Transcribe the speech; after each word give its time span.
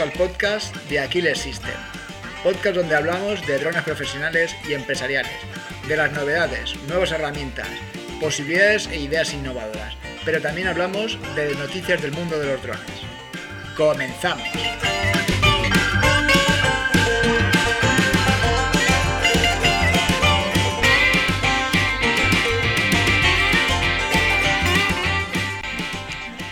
Al 0.00 0.12
podcast 0.12 0.74
de 0.88 1.00
Aquiles 1.00 1.38
System, 1.38 1.74
podcast 2.42 2.76
donde 2.76 2.96
hablamos 2.96 3.46
de 3.46 3.58
drones 3.58 3.82
profesionales 3.82 4.56
y 4.66 4.72
empresariales, 4.72 5.36
de 5.86 5.96
las 5.98 6.10
novedades, 6.12 6.76
nuevas 6.88 7.12
herramientas, 7.12 7.68
posibilidades 8.18 8.86
e 8.86 8.96
ideas 8.96 9.34
innovadoras, 9.34 9.94
pero 10.24 10.40
también 10.40 10.68
hablamos 10.68 11.18
de 11.36 11.54
noticias 11.56 12.00
del 12.00 12.12
mundo 12.12 12.38
de 12.38 12.46
los 12.46 12.62
drones. 12.62 12.80
¡Comenzamos! 13.76 14.48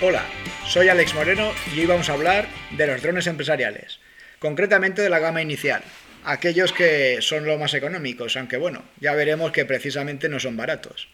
Hola, 0.02 0.26
soy 0.66 0.90
Alex 0.90 1.14
Moreno 1.14 1.52
y 1.74 1.80
hoy 1.80 1.86
vamos 1.86 2.10
a 2.10 2.12
hablar 2.12 2.59
de 2.70 2.86
los 2.86 3.02
drones 3.02 3.26
empresariales, 3.26 4.00
concretamente 4.38 5.02
de 5.02 5.10
la 5.10 5.18
gama 5.18 5.42
inicial, 5.42 5.82
aquellos 6.24 6.72
que 6.72 7.18
son 7.20 7.44
los 7.46 7.58
más 7.58 7.74
económicos, 7.74 8.36
aunque 8.36 8.56
bueno, 8.56 8.82
ya 9.00 9.14
veremos 9.14 9.52
que 9.52 9.64
precisamente 9.64 10.28
no 10.28 10.38
son 10.38 10.56
baratos. 10.56 11.08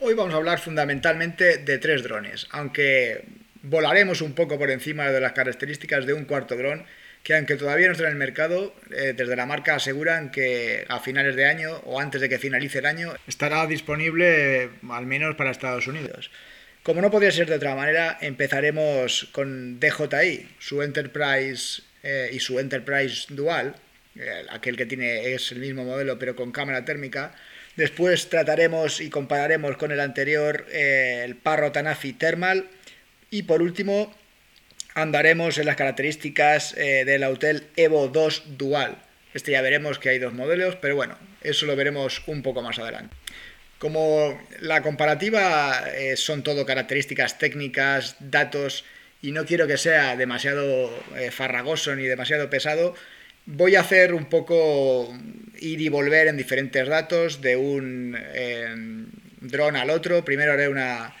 Hoy 0.00 0.14
vamos 0.14 0.34
a 0.34 0.36
hablar 0.36 0.60
fundamentalmente 0.60 1.58
de 1.58 1.78
tres 1.78 2.02
drones, 2.02 2.46
aunque 2.50 3.24
volaremos 3.62 4.20
un 4.20 4.32
poco 4.32 4.58
por 4.58 4.70
encima 4.70 5.08
de 5.10 5.20
las 5.20 5.32
características 5.32 6.06
de 6.06 6.12
un 6.12 6.24
cuarto 6.24 6.56
dron, 6.56 6.84
que 7.22 7.34
aunque 7.34 7.56
todavía 7.56 7.88
no 7.88 7.92
está 7.92 8.04
en 8.04 8.12
el 8.12 8.16
mercado, 8.16 8.74
eh, 8.90 9.12
desde 9.16 9.36
la 9.36 9.44
marca 9.44 9.74
aseguran 9.74 10.30
que 10.30 10.86
a 10.88 11.00
finales 11.00 11.34
de 11.36 11.46
año 11.46 11.80
o 11.84 12.00
antes 12.00 12.20
de 12.20 12.28
que 12.28 12.38
finalice 12.38 12.78
el 12.78 12.86
año 12.86 13.12
estará 13.26 13.66
disponible 13.66 14.64
eh, 14.64 14.70
al 14.88 15.06
menos 15.06 15.34
para 15.34 15.50
Estados 15.50 15.88
Unidos. 15.88 16.30
Como 16.88 17.02
no 17.02 17.10
podría 17.10 17.30
ser 17.30 17.50
de 17.50 17.56
otra 17.56 17.74
manera, 17.74 18.16
empezaremos 18.22 19.28
con 19.32 19.78
DJI, 19.78 20.48
su 20.58 20.80
Enterprise 20.80 21.82
eh, 22.02 22.30
y 22.32 22.40
su 22.40 22.58
Enterprise 22.58 23.26
Dual, 23.28 23.74
eh, 24.16 24.46
aquel 24.48 24.74
que 24.74 24.86
tiene 24.86 25.34
es 25.34 25.52
el 25.52 25.58
mismo 25.58 25.84
modelo 25.84 26.18
pero 26.18 26.34
con 26.34 26.50
cámara 26.50 26.86
térmica. 26.86 27.34
Después 27.76 28.30
trataremos 28.30 29.02
y 29.02 29.10
compararemos 29.10 29.76
con 29.76 29.92
el 29.92 30.00
anterior 30.00 30.64
eh, 30.72 31.24
el 31.26 31.36
Parro 31.36 31.72
Tanafi 31.72 32.14
Thermal 32.14 32.70
y 33.30 33.42
por 33.42 33.60
último 33.60 34.16
andaremos 34.94 35.58
en 35.58 35.66
las 35.66 35.76
características 35.76 36.74
del 36.74 37.22
Autel 37.22 37.66
Evo 37.76 38.08
2 38.08 38.56
Dual. 38.56 38.96
Este 39.34 39.52
ya 39.52 39.60
veremos 39.60 39.98
que 39.98 40.08
hay 40.08 40.18
dos 40.18 40.32
modelos, 40.32 40.76
pero 40.76 40.96
bueno, 40.96 41.18
eso 41.42 41.66
lo 41.66 41.76
veremos 41.76 42.22
un 42.26 42.42
poco 42.42 42.62
más 42.62 42.78
adelante. 42.78 43.14
Como 43.78 44.40
la 44.60 44.82
comparativa 44.82 45.84
eh, 45.94 46.16
son 46.16 46.42
todo 46.42 46.66
características 46.66 47.38
técnicas, 47.38 48.16
datos, 48.18 48.84
y 49.22 49.32
no 49.32 49.44
quiero 49.44 49.66
que 49.66 49.76
sea 49.76 50.16
demasiado 50.16 50.90
eh, 51.16 51.30
farragoso 51.30 51.94
ni 51.94 52.04
demasiado 52.04 52.50
pesado, 52.50 52.94
voy 53.46 53.76
a 53.76 53.80
hacer 53.80 54.14
un 54.14 54.26
poco 54.26 55.16
ir 55.60 55.80
y 55.80 55.88
volver 55.88 56.28
en 56.28 56.36
diferentes 56.36 56.86
datos 56.86 57.40
de 57.40 57.56
un 57.56 58.16
eh, 58.18 58.74
dron 59.40 59.76
al 59.76 59.90
otro. 59.90 60.24
Primero 60.24 60.52
haré 60.52 60.68
una 60.68 61.14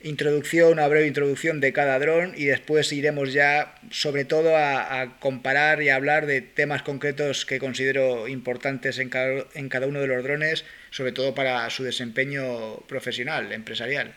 introducción, 0.00 0.72
una 0.72 0.86
breve 0.86 1.06
introducción 1.06 1.60
de 1.60 1.72
cada 1.72 1.98
dron 1.98 2.32
y 2.36 2.44
después 2.44 2.92
iremos 2.92 3.32
ya 3.32 3.74
sobre 3.90 4.24
todo 4.24 4.56
a, 4.56 5.16
comparar 5.18 5.82
y 5.82 5.88
a 5.88 5.96
hablar 5.96 6.26
de 6.26 6.40
temas 6.40 6.82
concretos 6.82 7.44
que 7.44 7.58
considero 7.58 8.28
importantes 8.28 8.98
en 8.98 9.08
cada, 9.08 9.44
en 9.54 9.68
cada 9.68 9.86
uno 9.86 10.00
de 10.00 10.06
los 10.06 10.22
drones, 10.22 10.64
sobre 10.90 11.12
todo 11.12 11.34
para 11.34 11.68
su 11.70 11.82
desempeño 11.82 12.76
profesional, 12.86 13.52
empresarial. 13.52 14.14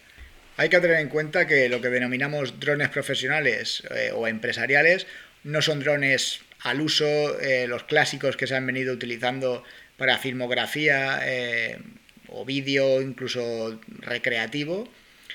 Hay 0.58 0.70
que 0.70 0.80
tener 0.80 1.00
en 1.00 1.10
cuenta 1.10 1.48
que 1.48 1.70
lo 1.70 1.82
que 1.82 1.90
denominamos 1.90 2.60
drones 2.60 2.90
profesionales 2.90 3.84
eh, 3.96 4.12
o 4.14 4.28
empresariales 4.28 5.08
no 5.44 5.62
son 5.62 5.80
drones 5.80 6.42
al 6.60 6.82
uso, 6.82 7.40
eh, 7.40 7.66
los 7.68 7.84
clásicos 7.86 8.38
que 8.38 8.46
se 8.46 8.56
han 8.56 8.68
venido 8.68 8.94
utilizando 8.94 9.64
para 9.98 10.20
filmografía 10.20 11.22
eh, 11.24 11.80
o 12.28 12.46
vídeo, 12.46 13.02
incluso 13.02 13.80
recreativo, 14.02 14.88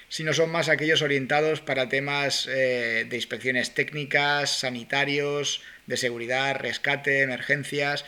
sino 0.09 0.33
son 0.33 0.51
más 0.51 0.69
aquellos 0.69 1.03
orientados 1.03 1.61
para 1.61 1.89
temas 1.89 2.49
eh, 2.51 3.07
de 3.09 3.17
inspecciones 3.17 3.75
técnicas, 3.75 4.61
sanitarios, 4.61 5.63
de 5.87 5.97
seguridad, 5.97 6.57
rescate, 6.61 7.23
emergencias, 7.23 8.05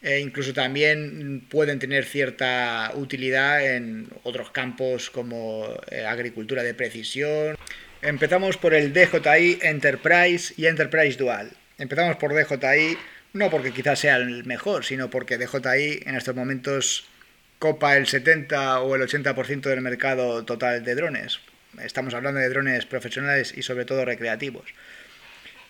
e 0.00 0.20
incluso 0.20 0.52
también 0.52 1.44
pueden 1.48 1.78
tener 1.78 2.04
cierta 2.04 2.92
utilidad 2.94 3.64
en 3.64 4.08
otros 4.22 4.50
campos 4.50 5.10
como 5.10 5.66
eh, 5.90 6.04
agricultura 6.04 6.62
de 6.62 6.74
precisión. 6.74 7.56
Empezamos 8.00 8.56
por 8.56 8.74
el 8.74 8.92
DJI 8.92 9.58
Enterprise 9.62 10.54
y 10.56 10.66
Enterprise 10.66 11.18
Dual. 11.18 11.50
Empezamos 11.78 12.16
por 12.16 12.32
DJI, 12.32 12.96
no 13.32 13.50
porque 13.50 13.72
quizás 13.72 13.98
sea 13.98 14.16
el 14.16 14.44
mejor, 14.44 14.84
sino 14.84 15.10
porque 15.10 15.36
DJI 15.36 16.04
en 16.06 16.14
estos 16.14 16.34
momentos 16.34 17.08
copa 17.58 17.96
el 17.96 18.06
70 18.06 18.80
o 18.80 18.94
el 18.94 19.02
80% 19.02 19.62
del 19.62 19.80
mercado 19.80 20.44
total 20.44 20.84
de 20.84 20.94
drones. 20.94 21.40
Estamos 21.82 22.14
hablando 22.14 22.40
de 22.40 22.48
drones 22.48 22.86
profesionales 22.86 23.52
y 23.56 23.62
sobre 23.62 23.84
todo 23.84 24.04
recreativos. 24.04 24.64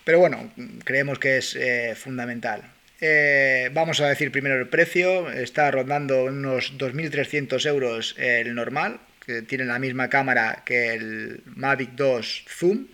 Pero 0.03 0.19
bueno, 0.19 0.51
creemos 0.83 1.19
que 1.19 1.37
es 1.37 1.55
eh, 1.55 1.93
fundamental. 1.95 2.63
Eh, 3.01 3.69
vamos 3.73 4.01
a 4.01 4.09
decir 4.09 4.31
primero 4.31 4.55
el 4.55 4.67
precio. 4.67 5.29
Está 5.29 5.71
rondando 5.71 6.25
unos 6.25 6.77
2.300 6.77 7.65
euros 7.67 8.15
el 8.17 8.55
normal, 8.55 8.99
que 9.25 9.41
tiene 9.41 9.65
la 9.65 9.79
misma 9.79 10.09
cámara 10.09 10.63
que 10.65 10.93
el 10.93 11.41
Mavic 11.45 11.91
2 11.91 12.45
Zoom. 12.47 12.87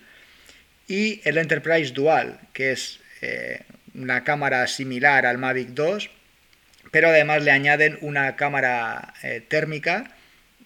Y 0.88 1.20
el 1.24 1.38
Enterprise 1.38 1.92
Dual, 1.92 2.38
que 2.52 2.72
es 2.72 3.00
eh, 3.22 3.60
una 3.94 4.22
cámara 4.22 4.66
similar 4.66 5.26
al 5.26 5.38
Mavic 5.38 5.68
2, 5.68 6.10
pero 6.90 7.08
además 7.08 7.42
le 7.42 7.50
añaden 7.50 7.98
una 8.00 8.36
cámara 8.36 9.14
eh, 9.22 9.42
térmica, 9.46 10.12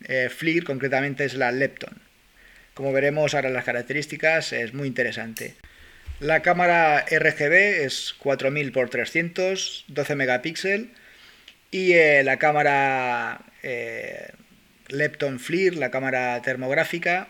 eh, 0.04 0.28
FLIR, 0.31 0.64
concretamente 0.64 1.25
es 1.25 1.34
la 1.34 1.53
Lepton. 1.53 2.00
Como 2.75 2.92
veremos 2.92 3.34
ahora 3.34 3.50
las 3.50 3.64
características, 3.64 4.53
es 4.53 4.75
muy 4.75 4.88
interesante. 4.88 5.54
La 6.20 6.41
cámara 6.42 7.04
RGB 7.10 7.84
es 7.84 8.14
4000 8.19 8.69
x 8.69 8.91
300, 8.91 9.84
12 9.88 10.14
megapíxeles, 10.14 10.88
y 11.70 11.92
eh, 11.92 12.22
la 12.25 12.38
cámara 12.38 13.44
Lepton 14.88 15.38
FLIR, 15.38 15.76
la 15.76 15.91
cámara 15.91 16.41
termográfica, 16.42 17.28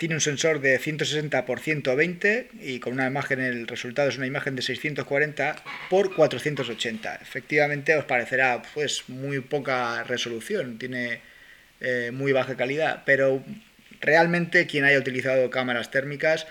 tiene 0.00 0.14
un 0.14 0.22
sensor 0.22 0.62
de 0.62 0.78
160 0.78 1.38
x 1.40 1.60
120 1.62 2.48
y 2.62 2.80
con 2.80 2.94
una 2.94 3.06
imagen, 3.06 3.38
el 3.38 3.66
resultado 3.66 4.08
es 4.08 4.16
una 4.16 4.26
imagen 4.26 4.56
de 4.56 4.62
640 4.62 5.50
x 5.90 6.14
480. 6.16 7.18
Efectivamente 7.20 7.94
os 7.94 8.06
parecerá 8.06 8.62
pues 8.72 9.04
muy 9.08 9.40
poca 9.40 10.02
resolución, 10.04 10.78
tiene 10.78 11.20
eh, 11.82 12.12
muy 12.14 12.32
baja 12.32 12.56
calidad, 12.56 13.02
pero 13.04 13.44
realmente 14.00 14.66
quien 14.66 14.84
haya 14.84 14.98
utilizado 14.98 15.50
cámaras 15.50 15.90
térmicas 15.90 16.46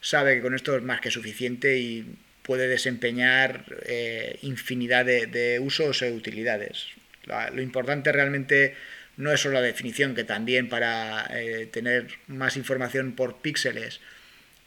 sabe 0.00 0.36
que 0.36 0.40
con 0.40 0.54
esto 0.54 0.74
es 0.74 0.82
más 0.82 1.02
que 1.02 1.10
suficiente 1.10 1.76
y 1.76 2.06
puede 2.40 2.68
desempeñar 2.68 3.66
eh, 3.84 4.38
infinidad 4.40 5.04
de, 5.04 5.60
usos 5.60 6.00
e 6.00 6.10
utilidades. 6.10 6.86
lo 7.26 7.60
importante 7.60 8.12
realmente 8.12 8.72
no 9.16 9.32
es 9.32 9.40
solo 9.40 9.54
la 9.54 9.62
definición, 9.62 10.14
que 10.14 10.24
también 10.24 10.68
para 10.68 11.26
eh, 11.30 11.66
tener 11.66 12.08
más 12.26 12.56
información 12.56 13.12
por 13.12 13.38
píxeles 13.38 14.00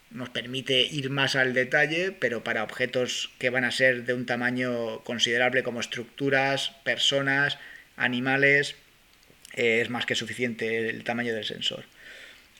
nos 0.09 0.29
permite 0.29 0.81
ir 0.81 1.09
más 1.09 1.35
al 1.35 1.53
detalle, 1.53 2.13
pero 2.13 2.43
para 2.43 2.63
objetos 2.63 3.29
que 3.39 3.49
van 3.49 3.65
a 3.65 3.71
ser 3.71 4.05
de 4.05 4.13
un 4.13 4.25
tamaño 4.25 5.03
considerable 5.03 5.63
como 5.63 5.81
estructuras, 5.81 6.71
personas, 6.83 7.57
animales, 7.97 8.75
eh, 9.55 9.81
es 9.81 9.89
más 9.89 10.05
que 10.05 10.15
suficiente 10.15 10.89
el 10.89 11.03
tamaño 11.03 11.33
del 11.33 11.43
sensor. 11.43 11.83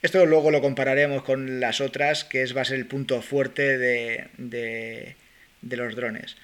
Esto 0.01 0.25
luego 0.25 0.51
lo 0.51 0.61
compararemos 0.61 1.23
con 1.23 1.59
las 1.59 1.81
otras, 1.81 2.23
que 2.23 2.41
es, 2.41 2.55
va 2.55 2.61
a 2.61 2.65
ser 2.65 2.77
el 2.77 2.85
punto 2.85 3.21
fuerte 3.21 3.77
de, 3.77 5.15
los 5.61 5.95
drones. 5.95 6.37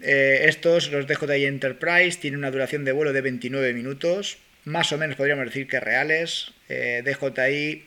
Eh, 0.00 0.44
estos, 0.44 0.90
los 0.90 1.06
DJI 1.06 1.44
Enterprise, 1.44 2.18
tienen 2.18 2.38
una 2.38 2.50
duración 2.50 2.84
de 2.84 2.92
vuelo 2.92 3.12
de 3.12 3.20
29 3.20 3.72
minutos, 3.74 4.38
más 4.66 4.92
o 4.92 4.98
menos 4.98 5.16
podríamos 5.16 5.46
decir 5.46 5.66
que 5.66 5.80
reales. 5.80 6.52
Eh, 6.68 7.02
DJI 7.04 7.84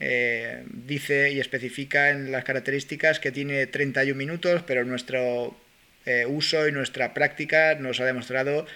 eh, 0.00 0.62
dice 0.68 1.32
y 1.32 1.40
especifica 1.40 2.10
en 2.10 2.32
las 2.32 2.44
características 2.44 3.18
que 3.20 3.32
tiene 3.32 3.66
31 3.66 4.16
minutos, 4.16 4.62
pero 4.64 4.84
nuestro 4.84 5.56
eh, 6.06 6.24
uso 6.26 6.66
y 6.68 6.72
nuestra 6.72 7.12
práctica 7.12 7.74
nos 7.74 8.00
ha 8.00 8.06
demostrado 8.06 8.66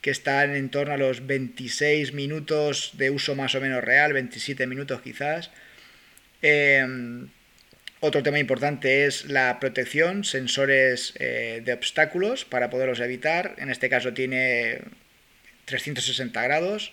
que 0.00 0.10
están 0.10 0.56
en 0.56 0.70
torno 0.70 0.94
a 0.94 0.96
los 0.96 1.26
26 1.26 2.14
minutos 2.14 2.92
de 2.94 3.10
uso 3.10 3.34
más 3.34 3.54
o 3.54 3.60
menos 3.60 3.84
real, 3.84 4.12
27 4.14 4.66
minutos 4.66 5.00
quizás. 5.02 5.50
otro 8.00 8.22
tema 8.22 8.38
importante 8.38 9.06
es 9.06 9.26
la 9.26 9.60
protección, 9.60 10.24
sensores 10.24 11.14
de 11.14 11.72
obstáculos 11.72 12.44
para 12.44 12.68
poderlos 12.68 13.00
evitar. 13.00 13.54
En 13.56 13.70
este 13.70 13.88
caso 13.88 14.12
tiene 14.12 14.80
360 15.64 16.42
grados, 16.42 16.92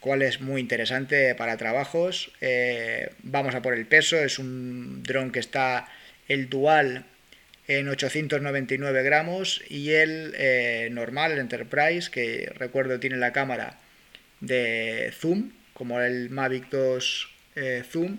cual 0.00 0.22
es 0.22 0.40
muy 0.40 0.60
interesante 0.60 1.34
para 1.34 1.56
trabajos. 1.56 2.30
Eh, 2.40 3.10
vamos 3.22 3.54
a 3.54 3.62
por 3.62 3.74
el 3.74 3.86
peso, 3.86 4.16
es 4.16 4.38
un 4.38 5.02
dron 5.02 5.32
que 5.32 5.40
está 5.40 5.88
el 6.28 6.48
dual 6.48 7.04
en 7.66 7.88
899 7.88 9.02
gramos 9.02 9.62
y 9.68 9.90
el 9.90 10.34
eh, 10.36 10.88
normal, 10.90 11.32
el 11.32 11.38
Enterprise, 11.38 12.10
que 12.10 12.50
recuerdo 12.54 12.98
tiene 12.98 13.16
la 13.16 13.32
cámara 13.32 13.78
de 14.40 15.12
zoom, 15.12 15.50
como 15.74 16.00
el 16.00 16.30
Mavic 16.30 16.70
2 16.70 17.28
eh, 17.56 17.82
zoom, 17.88 18.18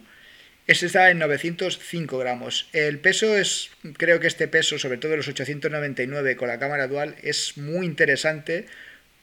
ese 0.68 0.86
está 0.86 1.10
en 1.10 1.18
905 1.18 2.20
gramos. 2.20 2.70
El 2.74 3.00
peso 3.00 3.36
es, 3.36 3.72
creo 3.98 4.20
que 4.20 4.28
este 4.28 4.48
peso, 4.48 4.78
sobre 4.78 5.00
todo 5.00 5.18
los 5.18 5.28
899 5.28 6.36
con 6.36 6.48
la 6.48 6.60
cámara 6.60 6.88
dual, 6.88 7.16
es 7.24 7.58
muy 7.58 7.88
interesante 7.88 8.68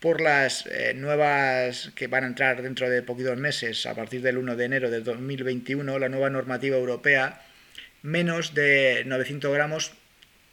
por 0.07 0.21
las 0.21 0.67
eh, 0.67 0.95
nuevas 0.95 1.91
que 1.97 2.07
van 2.07 2.23
a 2.23 2.29
entrar 2.29 2.63
dentro 2.63 2.89
de 2.89 3.03
poquitos 3.03 3.37
meses, 3.37 3.87
a 3.87 3.95
partir 3.97 4.23
del 4.23 4.39
1 4.39 4.55
de 4.55 4.65
enero 4.65 4.89
de 4.89 5.01
2021, 5.01 5.99
la 5.99 6.09
nueva 6.09 6.31
normativa 6.31 6.77
europea, 6.77 7.43
menos 8.03 8.55
de 8.55 9.03
900 9.05 9.53
gramos 9.53 9.95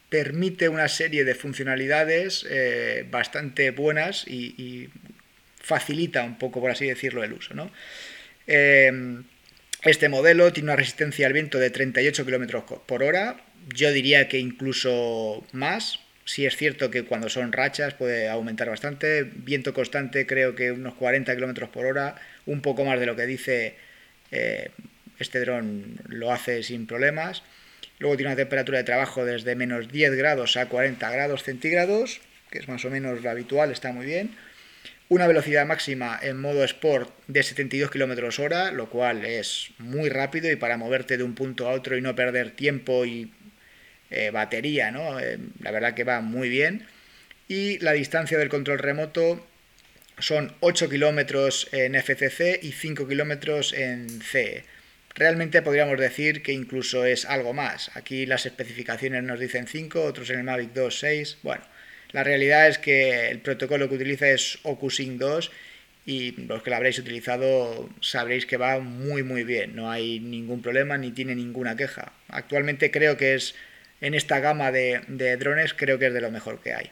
permite 0.09 0.69
una 0.69 0.88
serie 0.88 1.23
de 1.23 1.35
funcionalidades 1.35 2.47
eh, 2.50 3.05
bastante 3.11 3.69
buenas 3.69 4.27
y, 4.27 4.89
facilita 5.59 6.23
un 6.23 6.39
poco, 6.39 6.59
por 6.59 6.71
así 6.71 6.88
decirlo, 6.88 7.23
el 7.23 7.33
uso. 7.33 7.53
Eh, 8.47 9.21
este 9.83 10.09
modelo 10.09 10.51
tiene 10.51 10.71
una 10.71 10.77
resistencia 10.77 11.27
al 11.27 11.33
viento 11.33 11.59
de 11.59 11.69
38 11.69 12.25
km 12.25 12.63
por 12.88 13.03
hora, 13.03 13.38
yo 13.71 13.91
diría 13.91 14.27
que 14.27 14.39
incluso 14.39 15.45
más, 15.51 16.00
Sí 16.25 16.46
es 16.46 16.56
cierto 16.56 16.90
que 16.90 17.04
cuando 17.04 17.30
son 17.30 17.52
rachas 17.52 17.94
puede 17.94 18.30
aumentar 18.30 18.70
bastante. 18.70 19.24
Viento 19.24 19.74
constante 19.74 20.25
creo 20.25 20.56
que 20.56 20.72
unos 20.72 20.94
40 20.96 21.36
km 21.36 21.70
por 21.70 21.86
hora, 21.86 22.16
un 22.46 22.62
poco 22.62 22.86
más 22.86 23.00
de 23.00 23.06
lo 23.06 23.16
que 23.16 23.25
dice 23.25 23.75
eh, 24.31 24.70
este 25.20 25.40
dron 25.42 26.00
lo 26.08 26.31
hace 26.31 26.64
sin 26.64 26.88
problemas. 26.88 27.44
Luego 28.00 28.18
tiene 28.18 28.31
una 28.31 28.38
temperatura 28.38 28.80
de 28.80 28.84
trabajo 28.84 29.25
desde 29.25 29.56
menos 29.56 29.90
10 29.92 30.16
grados 30.16 30.58
a 30.58 30.68
40 30.68 31.10
grados 31.12 31.44
centígrados, 31.44 32.22
que 32.50 32.60
es 32.60 32.68
más 32.68 32.84
o 32.86 32.90
menos 32.90 33.22
lo 33.22 33.30
habitual, 33.30 33.72
está 33.72 33.92
muy 33.92 34.06
bien. 34.06 34.36
Una 35.10 35.28
velocidad 35.28 35.66
máxima 35.66 36.18
en 36.22 36.40
modo 36.40 36.64
Sport 36.64 37.14
de 37.28 37.44
72 37.44 37.92
km 37.92 38.40
hora, 38.40 38.72
lo 38.72 38.90
cual 38.90 39.25
es 39.25 39.72
muy 39.78 40.10
rápido 40.10 40.50
y 40.52 40.56
para 40.56 40.78
moverte 40.78 41.18
de 41.18 41.24
un 41.24 41.36
punto 41.36 41.68
a 41.68 41.74
otro 41.74 41.98
y 41.98 42.02
no 42.02 42.16
perder 42.16 42.52
tiempo 42.52 43.06
y 43.06 43.31
eh, 44.09 44.29
batería, 44.31 44.91
¿no? 44.91 45.19
Eh, 45.19 45.39
la 45.61 45.71
verdad 45.71 45.94
que 45.94 46.03
va 46.03 46.21
muy 46.21 46.50
bien. 46.50 46.85
Y 47.47 47.79
la 47.79 47.94
distancia 47.94 48.38
del 48.38 48.50
control 48.50 48.79
remoto 48.79 49.45
son 50.19 50.53
8 50.59 50.89
kilómetros 50.89 51.67
en 51.71 51.95
FCC 51.95 52.59
y 52.61 52.71
5 52.71 53.07
kilómetros 53.07 53.73
en 53.73 54.21
CE. 54.21 54.63
Realmente 55.15 55.61
podríamos 55.61 56.00
decir 56.00 56.41
que 56.41 56.53
incluso 56.53 57.05
es 57.05 57.25
algo 57.25 57.53
más. 57.53 57.91
Aquí 57.95 58.25
las 58.25 58.45
especificaciones 58.45 59.23
nos 59.23 59.39
dicen 59.39 59.67
5, 59.67 60.01
otros 60.01 60.29
en 60.31 60.39
el 60.39 60.44
Mavic 60.44 60.73
2, 60.73 61.00
6. 61.00 61.38
Bueno, 61.44 61.63
la 62.11 62.23
realidad 62.23 62.67
es 62.67 62.79
que 62.79 63.29
el 63.29 63.39
protocolo 63.39 63.89
que 63.89 63.95
utiliza 63.95 64.29
es 64.29 64.59
OcuSync 64.63 65.19
2 65.19 65.51
y 66.05 66.31
los 66.47 66.63
que 66.63 66.69
lo 66.69 66.75
habréis 66.75 67.00
utilizado 67.00 67.89
sabréis 68.01 68.45
que 68.45 68.57
va 68.57 68.79
muy 68.79 69.23
muy 69.23 69.44
bien. 69.44 69.75
No 69.75 69.91
hay 69.91 70.19
ningún 70.19 70.61
problema 70.61 70.97
ni 70.97 71.11
tiene 71.11 71.35
ninguna 71.35 71.75
queja. 71.75 72.13
Actualmente 72.27 72.91
creo 72.91 73.17
que 73.17 73.35
es 73.35 73.55
en 74.03 74.13
esta 74.13 74.41
gama 74.41 74.71
de, 74.71 75.38
drones 75.39 75.73
creo 75.73 75.97
que 75.97 76.07
es 76.07 76.13
de 76.13 76.19
lo 76.19 76.29
mejor 76.29 76.61
que 76.61 76.73
hay. 76.73 76.91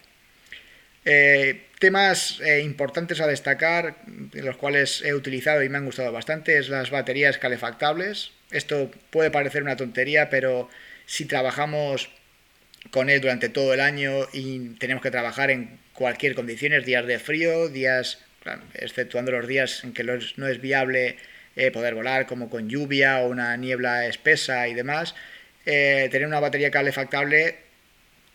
Eh, 1.03 1.65
temas 1.77 2.39
eh, 2.39 2.61
importantes 2.61 3.19
a 3.19 3.27
destacar, 3.27 3.97
los 4.31 4.55
cuales 4.55 5.01
he 5.03 5.13
utilizado 5.13 5.61
y 5.61 5.67
me 5.67 5.77
han 5.77 5.85
gustado 5.85 6.11
bastante, 6.13 6.57
es 6.57 6.69
las 6.69 6.89
baterías 6.89 7.37
calefactables. 7.37 8.31
Esto 8.49 8.89
puede 9.09 9.29
parecer 9.29 9.61
una 9.61 9.75
tontería, 9.75 10.29
pero 10.29 10.69
si 11.05 11.25
trabajamos 11.25 12.09
con 12.91 13.09
él 13.09 13.19
durante 13.19 13.49
todo 13.49 13.73
el 13.73 13.81
año 13.81 14.27
y 14.31 14.69
tenemos 14.75 15.03
que 15.03 15.11
trabajar 15.11 15.51
en 15.51 15.79
cualquier 15.91 16.33
condiciones, 16.33 16.85
días 16.85 17.05
de 17.05 17.19
frío, 17.19 17.67
días, 17.67 18.19
exceptuando 18.73 19.33
los 19.33 19.47
días 19.47 19.83
en 19.83 19.91
que 19.91 20.05
no 20.05 20.47
es 20.47 20.61
viable 20.61 21.17
eh, 21.57 21.71
poder 21.71 21.93
volar, 21.93 22.25
como 22.25 22.49
con 22.49 22.69
lluvia 22.69 23.19
o 23.19 23.27
una 23.27 23.57
niebla 23.57 24.05
espesa 24.05 24.69
y 24.69 24.73
demás, 24.73 25.13
eh, 25.65 26.07
tener 26.11 26.27
una 26.27 26.39
batería 26.39 26.71
calefactable 26.71 27.55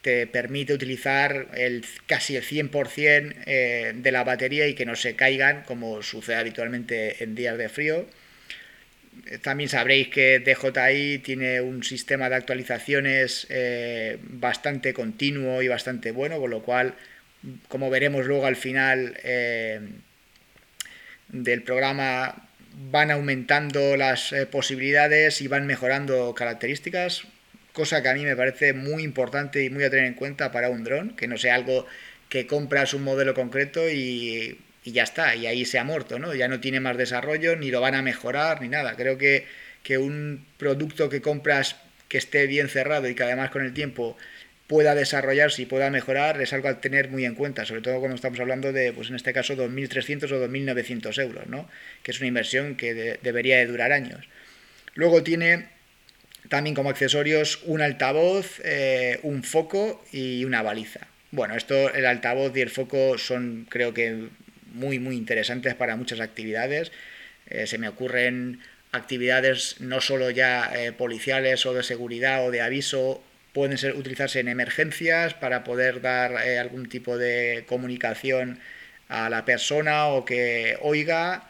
te 0.02 0.26
permite 0.28 0.72
utilizar 0.72 1.48
el, 1.54 1.84
casi 2.06 2.36
el 2.36 2.44
100% 2.44 3.34
eh, 3.46 3.92
de 3.96 4.12
la 4.12 4.22
batería 4.22 4.68
y 4.68 4.74
que 4.74 4.86
no 4.86 4.94
se 4.94 5.16
caigan 5.16 5.64
como 5.64 6.02
sucede 6.02 6.36
habitualmente 6.36 7.24
en 7.24 7.34
días 7.34 7.58
de 7.58 7.68
frío. 7.68 8.06
Eh, 9.26 9.38
también 9.38 9.68
sabréis 9.68 10.08
que 10.08 10.38
DJI 10.38 11.18
tiene 11.18 11.60
un 11.60 11.82
sistema 11.82 12.28
de 12.28 12.36
actualizaciones 12.36 13.48
bastante 14.20 14.94
continuo 14.94 15.62
y 15.62 15.68
bastante 15.68 16.12
bueno, 16.12 16.38
con 16.38 16.50
lo 16.50 16.62
cual, 16.62 16.94
como 17.68 17.90
veremos 17.90 18.26
luego 18.26 18.46
al 18.46 18.56
final 18.56 19.18
del 21.28 21.62
programa, 21.62 22.45
van 22.76 23.10
aumentando 23.10 23.96
las 23.96 24.32
eh, 24.32 24.46
posibilidades 24.46 25.40
y 25.40 25.48
van 25.48 25.66
mejorando 25.66 26.34
características, 26.34 27.24
cosa 27.72 28.02
que 28.02 28.08
a 28.08 28.14
mí 28.14 28.24
me 28.24 28.36
parece 28.36 28.74
muy 28.74 29.02
importante 29.02 29.64
y 29.64 29.70
muy 29.70 29.84
a 29.84 29.90
tener 29.90 30.06
en 30.06 30.14
cuenta 30.14 30.52
para 30.52 30.68
un 30.68 30.84
dron, 30.84 31.16
que 31.16 31.26
no 31.26 31.38
sea 31.38 31.54
algo 31.54 31.86
que 32.28 32.46
compras 32.46 32.92
un 32.92 33.02
modelo 33.04 33.34
concreto 33.34 33.88
y, 33.88 34.58
ya 34.84 35.02
está, 35.02 35.34
y 35.34 35.46
ahí 35.46 35.64
se 35.64 35.78
ha 35.78 35.84
muerto, 35.84 36.18
¿no? 36.18 36.34
Ya 36.34 36.48
no 36.48 36.60
tiene 36.60 36.80
más 36.80 36.96
desarrollo, 36.96 37.56
ni 37.56 37.70
lo 37.70 37.80
van 37.80 37.94
a 37.94 38.02
mejorar, 38.02 38.60
ni 38.62 38.68
nada. 38.68 38.94
Creo 38.94 39.18
que, 39.18 39.46
que 39.82 39.98
un 39.98 40.46
producto 40.58 41.08
que 41.08 41.20
compras 41.20 41.76
que 42.08 42.18
esté 42.18 42.46
bien 42.46 42.68
cerrado 42.68 43.08
y 43.08 43.14
que 43.14 43.24
además 43.24 43.50
con 43.50 43.64
el 43.64 43.74
tiempo 43.74 44.16
pueda 44.66 44.94
desarrollarse 44.94 45.62
y 45.62 45.66
pueda 45.66 45.90
mejorar 45.90 46.40
es 46.40 46.52
algo 46.52 46.68
a 46.68 46.80
tener 46.80 47.08
muy 47.08 47.24
en 47.24 47.34
cuenta, 47.34 47.64
sobre 47.64 47.82
todo 47.82 47.98
cuando 47.98 48.16
estamos 48.16 48.40
hablando 48.40 48.72
de, 48.72 48.92
pues 48.92 49.10
en 49.10 49.16
este 49.16 49.32
caso, 49.32 49.54
2.300 49.54 50.30
o 50.32 50.48
2.900 50.48 51.22
euros, 51.22 51.46
¿no? 51.46 51.68
que 52.02 52.10
es 52.10 52.18
una 52.18 52.28
inversión 52.28 52.76
que 52.76 53.18
debería 53.22 53.58
de 53.58 53.66
durar 53.66 53.92
años. 53.92 54.28
Luego 54.94 55.22
tiene 55.22 55.68
también 56.48 56.74
como 56.74 56.90
accesorios 56.90 57.60
un 57.64 57.80
altavoz, 57.80 58.60
eh, 58.64 59.20
un 59.22 59.42
foco 59.42 60.04
y 60.12 60.44
una 60.44 60.62
baliza. 60.62 61.06
Bueno, 61.30 61.56
esto, 61.56 61.92
el 61.92 62.06
altavoz 62.06 62.56
y 62.56 62.60
el 62.60 62.70
foco 62.70 63.18
son 63.18 63.66
creo 63.68 63.92
que 63.92 64.28
muy, 64.72 64.98
muy 64.98 65.16
interesantes 65.16 65.74
para 65.74 65.96
muchas 65.96 66.20
actividades. 66.20 66.92
Eh, 67.48 67.66
se 67.66 67.78
me 67.78 67.88
ocurren 67.88 68.60
actividades 68.92 69.80
no 69.80 70.00
solo 70.00 70.30
ya 70.30 70.72
eh, 70.74 70.92
policiales 70.92 71.66
o 71.66 71.74
de 71.74 71.82
seguridad 71.82 72.46
o 72.46 72.50
de 72.50 72.62
aviso 72.62 73.22
pueden 73.56 73.78
ser, 73.78 73.96
utilizarse 73.96 74.40
en 74.40 74.48
emergencias 74.48 75.32
para 75.32 75.64
poder 75.64 76.02
dar 76.02 76.32
eh, 76.46 76.58
algún 76.58 76.90
tipo 76.90 77.16
de 77.16 77.64
comunicación 77.66 78.60
a 79.08 79.30
la 79.30 79.46
persona 79.46 80.08
o 80.08 80.26
que 80.26 80.76
oiga. 80.82 81.48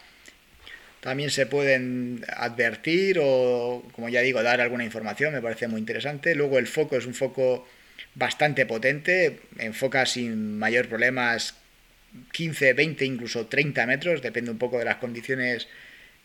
También 1.00 1.30
se 1.30 1.46
pueden 1.46 2.24
advertir 2.28 3.18
o, 3.20 3.82
como 3.90 4.08
ya 4.08 4.20
digo, 4.20 4.40
dar 4.44 4.60
alguna 4.60 4.84
información, 4.84 5.34
me 5.34 5.42
parece 5.42 5.66
muy 5.66 5.80
interesante. 5.80 6.36
Luego 6.36 6.60
el 6.60 6.68
foco 6.68 6.96
es 6.96 7.06
un 7.06 7.14
foco 7.14 7.66
bastante 8.14 8.66
potente, 8.66 9.40
enfoca 9.58 10.06
sin 10.06 10.58
mayor 10.60 10.86
problemas 10.86 11.54
15, 12.30 12.72
20, 12.74 13.04
incluso 13.04 13.46
30 13.48 13.84
metros, 13.84 14.22
depende 14.22 14.52
un 14.52 14.58
poco 14.58 14.78
de 14.78 14.84
las 14.84 14.98
condiciones 14.98 15.66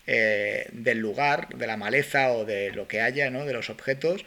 eh, 0.06 0.68
del 0.74 1.00
lugar, 1.00 1.50
de 1.56 1.66
la 1.66 1.76
maleza 1.76 2.34
o 2.34 2.46
de 2.46 2.72
lo 2.72 2.88
que 2.88 3.02
haya, 3.02 3.32
¿no? 3.32 3.46
de 3.48 3.54
los 3.54 3.72
objetos. 3.72 4.26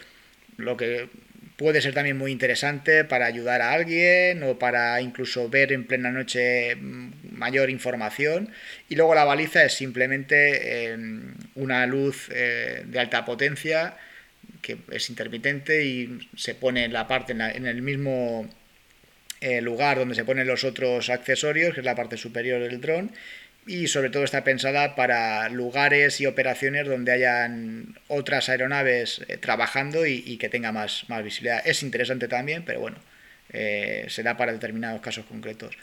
Lo 0.57 0.77
que 0.77 1.09
puede 1.57 1.81
ser 1.81 1.95
también 1.95 2.19
muy 2.19 2.33
interesante 2.33 3.05
para 3.05 3.27
ayudar 3.27 3.63
a 3.63 3.73
alguien 3.73 4.43
o 4.43 4.59
para 4.59 5.01
incluso 5.01 5.49
ver 5.49 5.73
en 5.73 5.87
plena 5.87 6.11
noche 6.11 6.75
mm, 6.77 7.11
mayor 7.33 7.71
información. 7.71 8.51
Y 8.89 8.97
luego 8.97 9.15
la 9.15 9.25
baliza 9.25 9.65
es 9.65 9.75
simplemente 9.75 10.93
em, 10.93 11.35
una 11.55 11.87
luz 11.87 12.29
eh, 12.33 12.83
de 12.87 12.99
alta 12.99 13.25
potencia 13.25 13.97
que 14.63 14.79
es 14.91 15.11
intermitente 15.11 15.85
y 15.85 16.29
se 16.37 16.55
pone 16.55 16.85
en 16.85 16.93
la 16.93 17.07
parte 17.07 17.33
en, 17.33 17.67
el 17.67 17.83
mismo 17.83 18.49
eh, 19.41 19.61
lugar 19.61 19.99
donde 19.99 20.15
se 20.15 20.25
ponen 20.25 20.47
los 20.47 20.65
otros 20.65 21.11
accesorios, 21.11 21.75
que 21.75 21.81
es 21.81 21.87
la 21.87 21.95
parte 21.95 22.17
superior 22.17 22.63
del 22.63 22.81
dron, 22.81 23.13
y 23.66 23.88
sobre 23.88 24.11
todo 24.11 24.25
está 24.25 24.44
pensada 24.44 24.94
para 24.94 25.49
lugares 25.49 26.21
y 26.21 26.26
operaciones 26.26 26.87
donde 26.87 27.12
hayan 27.12 27.99
otras 28.09 28.49
aeronaves 28.49 29.23
eh, 29.28 29.38
trabajando 29.38 30.06
y, 30.06 30.37
que 30.37 30.49
tenga 30.49 30.73
más, 30.73 31.04
más 31.09 31.25
visibilidad. 31.25 31.62
Es 31.66 31.83
interesante 31.83 32.28
también, 32.28 32.64
pero 32.64 32.80
bueno, 32.80 32.99
eh, 33.52 34.04
se 34.09 34.23
para 34.23 34.52
determinados 34.52 35.00
casos 35.00 35.25
concretos. 35.26 35.76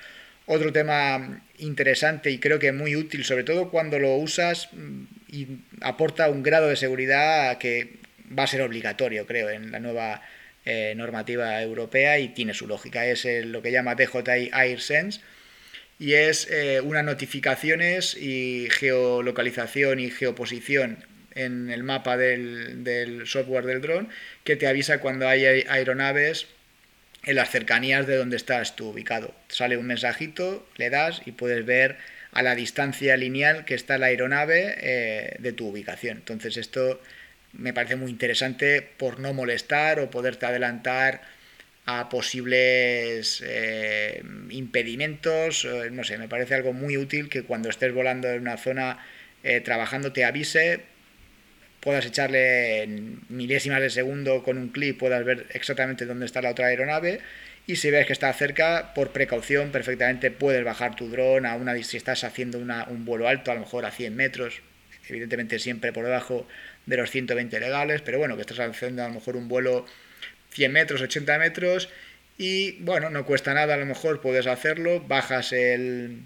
Otro 0.45 0.71
tema 0.71 1.41
interesante 1.59 2.29
y 2.31 2.39
creo 2.39 2.59
que 2.59 2.71
muy 2.71 2.95
útil, 2.95 3.23
sobre 3.23 3.43
todo 3.43 3.69
cuando 3.69 3.99
lo 3.99 4.15
usas 4.15 4.69
mm, 4.73 5.03
y 5.29 5.47
aporta 5.81 6.29
un 6.29 6.43
grado 6.43 6.67
de 6.67 6.75
seguridad 6.75 7.57
que 7.57 7.99
va 8.37 8.43
a 8.43 8.47
ser 8.47 8.61
obligatorio, 8.61 9.25
creo, 9.25 9.49
en 9.49 9.71
la 9.71 9.79
nueva 9.79 10.21
eh, 10.65 10.93
normativa 10.95 11.61
europea 11.61 12.19
y 12.19 12.29
tiene 12.29 12.53
su 12.53 12.67
lógica. 12.67 13.05
Es 13.05 13.25
lo 13.45 13.61
que 13.61 13.71
llama 13.71 13.95
DJI 13.95 14.51
AirSense 14.51 15.21
y 16.01 16.15
es 16.15 16.47
eh, 16.49 16.81
unas 16.81 17.03
notificaciones 17.03 18.17
y 18.17 18.69
geolocalización 18.71 19.99
y 19.99 20.09
geoposición 20.09 21.05
en 21.35 21.69
el 21.69 21.83
mapa 21.83 22.17
del, 22.17 22.83
del 22.83 23.27
software 23.27 23.65
del 23.65 23.81
dron 23.81 24.09
que 24.43 24.55
te 24.55 24.65
avisa 24.65 24.97
cuando 24.97 25.27
hay 25.27 25.45
aeronaves 25.45 26.47
en 27.23 27.35
las 27.35 27.51
cercanías 27.51 28.07
de 28.07 28.17
donde 28.17 28.35
estás 28.35 28.75
tú 28.75 28.89
ubicado. 28.89 29.35
Sale 29.47 29.77
un 29.77 29.85
mensajito, 29.85 30.67
le 30.77 30.89
das 30.89 31.21
y 31.23 31.33
puedes 31.33 31.63
ver 31.67 31.97
a 32.31 32.41
la 32.41 32.55
distancia 32.55 33.15
lineal 33.15 33.63
que 33.63 33.75
está 33.75 33.99
la 33.99 34.07
aeronave 34.07 34.77
eh, 34.79 35.35
de 35.37 35.53
tu 35.53 35.67
ubicación. 35.67 36.17
Entonces 36.17 36.57
esto 36.57 36.99
me 37.53 37.73
parece 37.73 37.95
muy 37.95 38.09
interesante 38.09 38.81
por 38.81 39.19
no 39.19 39.35
molestar 39.35 39.99
o 39.99 40.09
poderte 40.09 40.47
adelantar 40.47 41.21
a 41.85 42.09
posibles 42.09 43.43
eh, 43.45 44.23
impedimentos. 44.49 45.65
Eh, 45.65 45.89
no 45.91 46.03
sé, 46.03 46.17
me 46.17 46.27
parece 46.27 46.55
algo 46.55 46.73
muy 46.73 46.97
útil 46.97 47.29
que 47.29 47.43
cuando 47.43 47.69
estés 47.69 47.93
volando 47.93 48.29
en 48.29 48.41
una 48.41 48.57
zona 48.57 48.99
trabajando 49.63 50.13
te 50.13 50.23
avise, 50.23 50.81
puedas 51.79 52.05
echarle 52.05 52.87
milésimas 53.29 53.81
de 53.81 53.89
segundo 53.89 54.43
con 54.43 54.59
un 54.59 54.69
clip, 54.69 54.99
puedas 54.99 55.25
ver 55.25 55.47
exactamente 55.49 56.05
dónde 56.05 56.27
está 56.27 56.43
la 56.43 56.51
otra 56.51 56.67
aeronave 56.67 57.21
y 57.67 57.75
si 57.75 57.91
ves 57.91 58.07
que 58.07 58.13
está 58.13 58.33
cerca, 58.33 58.93
por 58.93 59.11
precaución, 59.11 59.71
perfectamente 59.71 60.31
puedes 60.31 60.63
bajar 60.63 60.95
tu 60.95 61.09
dron 61.09 61.45
a 61.45 61.55
una 61.55 61.75
si 61.83 61.97
estás 61.97 62.23
haciendo 62.23 62.57
un 62.57 63.05
vuelo 63.05 63.27
alto, 63.27 63.51
a 63.51 63.53
lo 63.53 63.61
mejor 63.61 63.85
a 63.85 63.91
100 63.91 64.15
metros, 64.15 64.61
evidentemente 65.07 65.59
siempre 65.59 65.93
por 65.93 66.05
debajo 66.05 66.47
de 66.85 66.97
los 66.97 67.11
120 67.11 67.59
legales, 67.59 68.01
pero 68.01 68.17
bueno, 68.17 68.35
que 68.35 68.41
estás 68.41 68.59
haciendo 68.59 69.03
a 69.03 69.07
lo 69.07 69.13
mejor 69.13 69.35
un 69.35 69.47
vuelo 69.47 69.85
100 70.51 70.71
metros, 70.71 71.01
80 71.01 71.37
metros 71.39 71.89
y 72.37 72.73
bueno, 72.81 73.09
no 73.09 73.25
cuesta 73.25 73.53
nada, 73.53 73.75
a 73.75 73.77
lo 73.77 73.85
mejor 73.85 74.21
puedes 74.21 74.47
hacerlo, 74.47 75.01
bajas 75.01 75.53
el, 75.53 76.21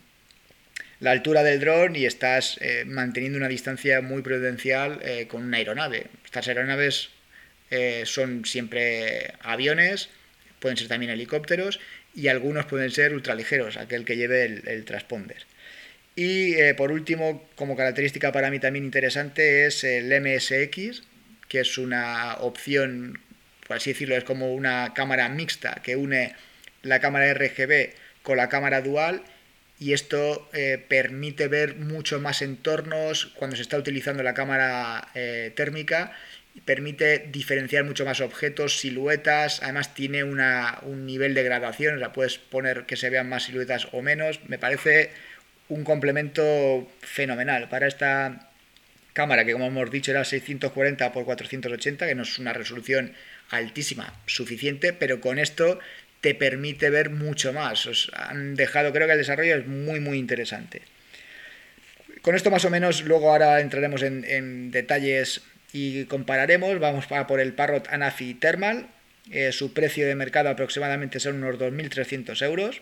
la 1.00 1.12
altura 1.12 1.44
del 1.44 1.60
dron 1.60 1.96
y 1.96 2.06
estás 2.06 2.58
eh, 2.62 2.84
manteniendo 2.86 3.38
una 3.38 3.48
distancia 3.48 4.02
muy 4.02 4.22
prudencial 4.22 5.00
eh, 5.04 5.28
con 5.28 5.44
una 5.44 5.58
aeronave. 5.58 6.08
Estas 6.24 6.48
aeronaves 6.48 7.10
eh, 7.70 8.04
son 8.06 8.46
siempre 8.46 9.34
aviones, 9.42 10.10
pueden 10.60 10.78
ser 10.78 10.88
también 10.88 11.12
helicópteros 11.12 11.80
y 12.16 12.30
algunos 12.30 12.66
pueden 12.66 12.92
ser 12.92 13.14
ultraligeros, 13.14 13.78
aquel 13.78 14.06
que 14.06 14.16
lleve 14.16 14.46
el, 14.46 14.86
transponder. 14.86 15.44
Y 16.16 16.56
por 16.74 16.94
último, 16.94 17.46
como 17.56 17.76
característica 17.76 18.32
para 18.32 18.50
mí 18.50 18.60
también 18.60 18.86
interesante, 18.86 19.66
es 19.66 19.84
el 19.84 20.06
MSX, 20.22 21.04
que 21.50 21.60
es 21.60 21.78
una 21.78 22.36
opción, 22.36 23.20
por 23.68 23.78
así 23.78 23.92
decirlo, 23.92 24.16
es 24.16 24.24
como 24.24 24.54
una 24.54 24.94
cámara 24.94 25.30
mixta 25.30 25.76
que 25.84 25.96
une 25.96 26.36
la 26.84 27.00
cámara 27.00 27.34
RGB 27.34 27.94
con 28.24 28.38
la 28.38 28.50
cámara 28.50 28.82
dual 28.82 29.24
y 29.80 29.94
esto 29.94 30.50
eh, 30.54 30.84
permite 30.88 31.48
ver 31.48 31.76
mucho 31.76 32.20
más 32.20 32.42
entornos 32.42 33.28
cuando 33.36 33.56
se 33.56 33.62
está 33.62 33.78
utilizando 33.78 34.24
la 34.24 34.34
cámara 34.34 35.10
eh, 35.16 35.52
térmica 35.56 36.14
permite 36.64 37.28
diferenciar 37.32 37.84
mucho 37.84 38.06
más 38.06 38.22
objetos, 38.22 38.80
siluetas, 38.80 39.62
además 39.62 39.94
tiene 39.94 40.24
una, 40.24 40.80
un 40.84 41.06
nivel 41.06 41.34
de 41.34 41.44
gradación, 41.44 41.96
o 41.96 42.00
sea, 42.00 42.14
puedes 42.14 42.38
poner 42.38 42.86
que 42.86 42.96
se 42.96 43.10
vean 43.10 43.28
más 43.28 43.44
siluetas 43.44 43.90
o 43.92 44.02
menos, 44.02 44.40
me 44.48 44.58
parece 44.58 45.12
un 45.68 45.84
complemento 45.84 46.88
fenomenal 47.02 47.68
para 47.68 47.88
esta 47.88 48.52
cámara 49.14 49.46
que 49.46 49.54
como 49.54 49.68
hemos 49.68 49.92
dicho 49.92 50.12
era 50.12 50.24
640 50.24 51.06
x 51.06 51.24
480, 51.24 52.08
que 52.08 52.16
no 52.16 52.24
es 52.24 52.40
una 52.40 52.54
resolución 52.54 53.14
altísima, 53.50 54.14
suficiente, 54.26 54.94
pero 54.94 55.22
con 55.22 55.40
esto 55.40 55.80
te 56.22 56.36
permite 56.36 56.90
ver 56.90 57.10
mucho 57.10 57.54
más. 57.54 57.86
Os 57.86 58.12
han 58.16 58.56
dejado, 58.56 58.92
creo 58.92 59.08
que 59.08 59.14
el 59.14 59.20
desarrollo 59.20 59.58
es 59.58 59.68
muy 59.68 60.00
muy 60.00 60.18
interesante. 60.18 60.82
Con 62.22 62.36
esto 62.36 62.50
más 62.50 62.66
o 62.66 62.72
menos, 62.72 63.04
luego 63.04 63.30
ahora 63.30 63.62
entraremos 63.62 64.02
en, 64.02 64.72
detalles 64.72 65.44
y 65.72 66.06
compararemos, 66.06 66.80
vamos 66.80 67.06
a 67.12 67.28
por 67.28 67.40
el 67.40 67.54
Parrot 67.54 67.88
Anafi 67.90 68.34
Thermal, 68.34 68.88
eh, 69.32 69.52
su 69.52 69.74
precio 69.74 70.08
de 70.08 70.16
mercado 70.16 70.50
aproximadamente 70.50 71.20
son 71.20 71.44
unos 71.44 71.60
2.300 71.60 72.44
euros. 72.44 72.82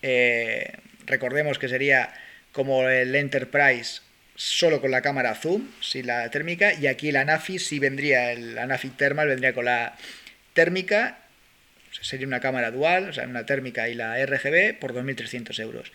Eh, 0.00 0.72
recordemos 1.06 1.58
que 1.58 1.68
sería 1.68 2.14
como 2.52 2.88
el 2.88 3.14
Enterprise 3.14 4.00
solo 4.34 4.80
con 4.80 4.90
la 4.90 5.02
cámara 5.02 5.34
zoom, 5.34 5.68
sin 5.80 6.06
la 6.06 6.30
térmica, 6.30 6.74
y 6.74 6.86
aquí 6.86 7.10
el 7.10 7.16
Anafi 7.16 7.58
sí 7.58 7.78
vendría, 7.78 8.32
el 8.32 8.58
Anafi 8.58 8.88
Thermal 8.90 9.28
vendría 9.28 9.52
con 9.52 9.64
la 9.64 9.96
térmica, 10.52 11.18
sería 12.00 12.26
una 12.26 12.40
cámara 12.40 12.70
dual, 12.70 13.10
o 13.10 13.12
sea, 13.12 13.24
una 13.24 13.46
térmica 13.46 13.88
y 13.88 13.94
la 13.94 14.24
RGB 14.24 14.78
por 14.78 14.94
2.300 14.94 15.60
euros. 15.60 15.92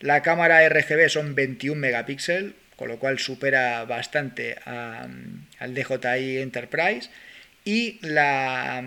La 0.00 0.22
cámara 0.22 0.68
RGB 0.68 1.08
son 1.08 1.34
21 1.34 1.80
megapíxeles, 1.80 2.52
con 2.76 2.88
lo 2.88 2.98
cual 2.98 3.18
supera 3.18 3.84
bastante 3.84 4.56
al 4.66 5.74
DJI 5.74 6.38
Enterprise. 6.38 7.08
Y 7.64 7.98
la, 8.02 8.84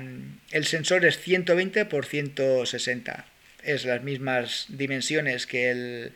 el 0.51 0.65
sensor 0.65 1.05
es 1.05 1.19
120 1.19 1.81
x 1.81 2.07
160. 2.07 3.25
Es 3.63 3.85
las 3.85 4.03
mismas 4.03 4.67
dimensiones 4.69 5.47
que 5.47 5.71
el, 5.71 6.13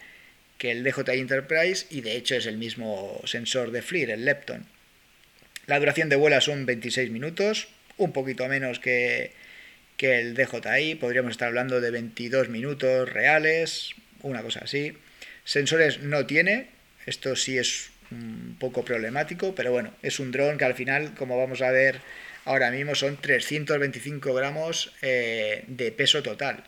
que 0.63 0.71
el 0.71 0.85
DJI 0.85 1.19
Enterprise 1.19 1.87
y 1.89 1.99
de 1.99 2.15
hecho 2.15 2.35
es 2.35 2.45
el 2.45 2.57
mismo 2.57 3.19
sensor 3.25 3.71
de 3.71 3.81
FLIR, 3.81 4.11
el 4.11 4.23
Lepton. 4.23 4.65
La 5.65 5.77
duración 5.77 6.07
de 6.07 6.15
vuelo 6.15 6.39
son 6.39 6.65
26 6.65 7.11
minutos, 7.11 7.67
un 7.97 8.13
poquito 8.13 8.47
menos 8.47 8.79
que, 8.79 9.33
que 9.97 10.19
el 10.19 10.35
DJI, 10.35 10.95
podríamos 10.95 11.31
estar 11.31 11.49
hablando 11.49 11.81
de 11.81 11.91
22 11.91 12.47
minutos 12.47 13.11
reales, 13.11 13.89
una 14.21 14.41
cosa 14.41 14.61
así. 14.63 14.93
Sensores 15.43 15.99
no 15.99 16.25
tiene, 16.27 16.69
esto 17.05 17.35
sí 17.35 17.57
es 17.57 17.89
un 18.09 18.55
poco 18.57 18.85
problemático, 18.85 19.53
pero 19.55 19.73
bueno, 19.73 19.93
es 20.01 20.21
un 20.21 20.31
dron 20.31 20.57
que 20.57 20.63
al 20.63 20.75
final, 20.75 21.13
como 21.13 21.37
vamos 21.37 21.61
a 21.61 21.71
ver 21.71 21.99
ahora 22.45 22.71
mismo, 22.71 22.95
son 22.95 23.17
325 23.17 24.33
gramos 24.33 24.93
eh, 25.01 25.65
de 25.67 25.91
peso 25.91 26.23
total. 26.23 26.63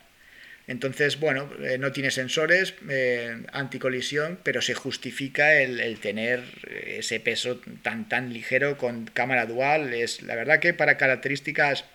Entonces, 0.68 1.20
bueno, 1.20 1.50
eh, 1.62 1.78
no 1.78 1.92
tiene 1.92 2.10
sensores 2.10 2.74
eh, 2.90 3.44
anticolisión, 3.52 4.40
pero 4.42 4.62
se 4.62 4.74
justifica 4.74 5.62
el, 5.62 6.00
tener 6.00 6.44
ese 6.88 7.20
peso 7.20 7.62
tan, 7.84 8.10
tan 8.10 8.34
ligero 8.34 8.78
con 8.78 9.06
cámara 9.06 9.46
dual. 9.46 9.94
Es 9.94 10.24
la 10.24 10.36
verdad 10.36 10.60
que 10.60 10.74
para 10.74 10.98
características 10.98 11.86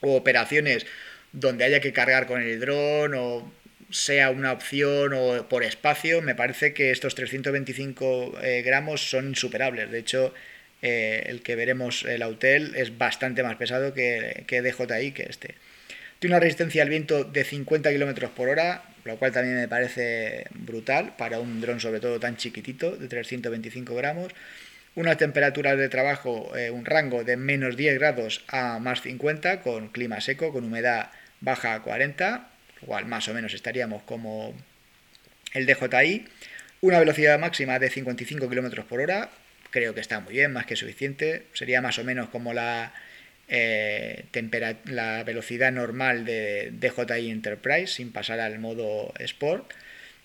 o 0.00 0.16
operaciones 0.16 0.86
donde 1.32 1.64
haya 1.64 1.80
que 1.80 1.92
cargar 1.92 2.26
con 2.26 2.42
el 2.42 2.58
dron 2.60 3.14
o 3.14 3.52
sea 3.90 4.30
una 4.30 4.52
opción 4.52 5.12
o 5.14 5.48
por 5.48 5.62
espacio, 5.62 6.22
me 6.22 6.34
parece 6.34 6.74
que 6.74 6.90
estos 6.90 7.14
325 7.14 8.38
eh, 8.42 8.62
gramos 8.62 9.08
son 9.08 9.28
insuperables. 9.28 9.90
De 9.90 9.98
hecho, 9.98 10.34
eh, 10.82 11.24
el 11.26 11.42
que 11.42 11.56
veremos 11.56 12.04
el 12.04 12.22
Autel 12.22 12.74
es 12.76 12.96
bastante 12.98 13.42
más 13.42 13.56
pesado 13.56 13.94
que, 13.94 14.44
que 14.46 14.62
DJI 14.62 15.12
que 15.12 15.24
este. 15.24 15.54
Tiene 16.18 16.34
una 16.34 16.40
resistencia 16.40 16.82
al 16.82 16.88
viento 16.88 17.24
de 17.24 17.44
50 17.44 17.90
km 17.92 18.30
por 18.30 18.48
hora, 18.48 18.82
lo 19.04 19.18
cual 19.18 19.32
también 19.32 19.56
me 19.56 19.68
parece 19.68 20.46
brutal 20.50 21.14
para 21.16 21.40
un 21.40 21.60
dron 21.60 21.78
sobre 21.78 22.00
todo 22.00 22.18
tan 22.18 22.36
chiquitito, 22.36 22.96
de 22.96 23.08
325 23.08 23.94
gramos. 23.94 24.32
Una 24.94 25.16
temperatura 25.16 25.76
de 25.76 25.90
trabajo, 25.90 26.56
eh, 26.56 26.70
un 26.70 26.86
rango 26.86 27.22
de 27.22 27.36
menos 27.36 27.76
10 27.76 27.98
grados 27.98 28.44
a 28.48 28.78
más 28.78 29.02
50, 29.02 29.60
con 29.60 29.88
clima 29.88 30.22
seco, 30.22 30.52
con 30.52 30.64
humedad 30.64 31.10
baja 31.40 31.74
a 31.74 31.82
40, 31.82 32.48
igual 32.82 33.04
más 33.04 33.28
o 33.28 33.34
menos 33.34 33.52
estaríamos 33.52 34.02
como 34.04 34.54
el 35.52 35.66
DJI. 35.66 36.26
Una 36.80 36.98
velocidad 36.98 37.38
máxima 37.38 37.78
de 37.78 37.90
55 37.90 38.48
km 38.48 38.84
por 38.84 39.00
hora, 39.00 39.28
creo 39.70 39.94
que 39.94 40.00
está 40.00 40.20
muy 40.20 40.32
bien, 40.32 40.54
más 40.54 40.64
que 40.64 40.76
suficiente. 40.76 41.44
Sería 41.52 41.82
más 41.82 41.98
o 41.98 42.04
menos 42.04 42.30
como 42.30 42.54
la, 42.54 42.94
eh, 43.48 44.24
la 44.86 45.24
velocidad 45.24 45.72
normal 45.72 46.24
de 46.24 46.72
DJI 46.72 47.30
Enterprise, 47.30 47.94
sin 47.94 48.12
pasar 48.12 48.40
al 48.40 48.58
modo 48.58 49.12
Sport. 49.18 49.72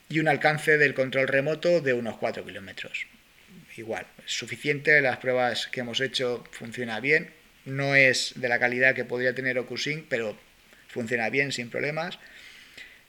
Y 0.09 0.19
un 0.19 0.27
alcance 0.27 0.77
del 0.77 0.93
control 0.93 1.27
remoto 1.27 1.79
de 1.79 1.93
unos 1.93 2.17
4 2.17 2.45
kilómetros. 2.45 3.07
Igual, 3.77 4.05
es 4.25 4.33
suficiente, 4.33 4.99
las 5.01 5.17
pruebas 5.17 5.67
que 5.67 5.79
hemos 5.79 6.01
hecho 6.01 6.43
funciona 6.51 6.99
bien. 6.99 7.29
No 7.65 7.95
es 7.95 8.33
de 8.35 8.49
la 8.49 8.59
calidad 8.59 8.95
que 8.95 9.05
podría 9.05 9.33
tener 9.33 9.57
OcuSync, 9.57 10.05
pero 10.09 10.37
funciona 10.89 11.29
bien 11.29 11.51
sin 11.51 11.69
problemas. 11.69 12.19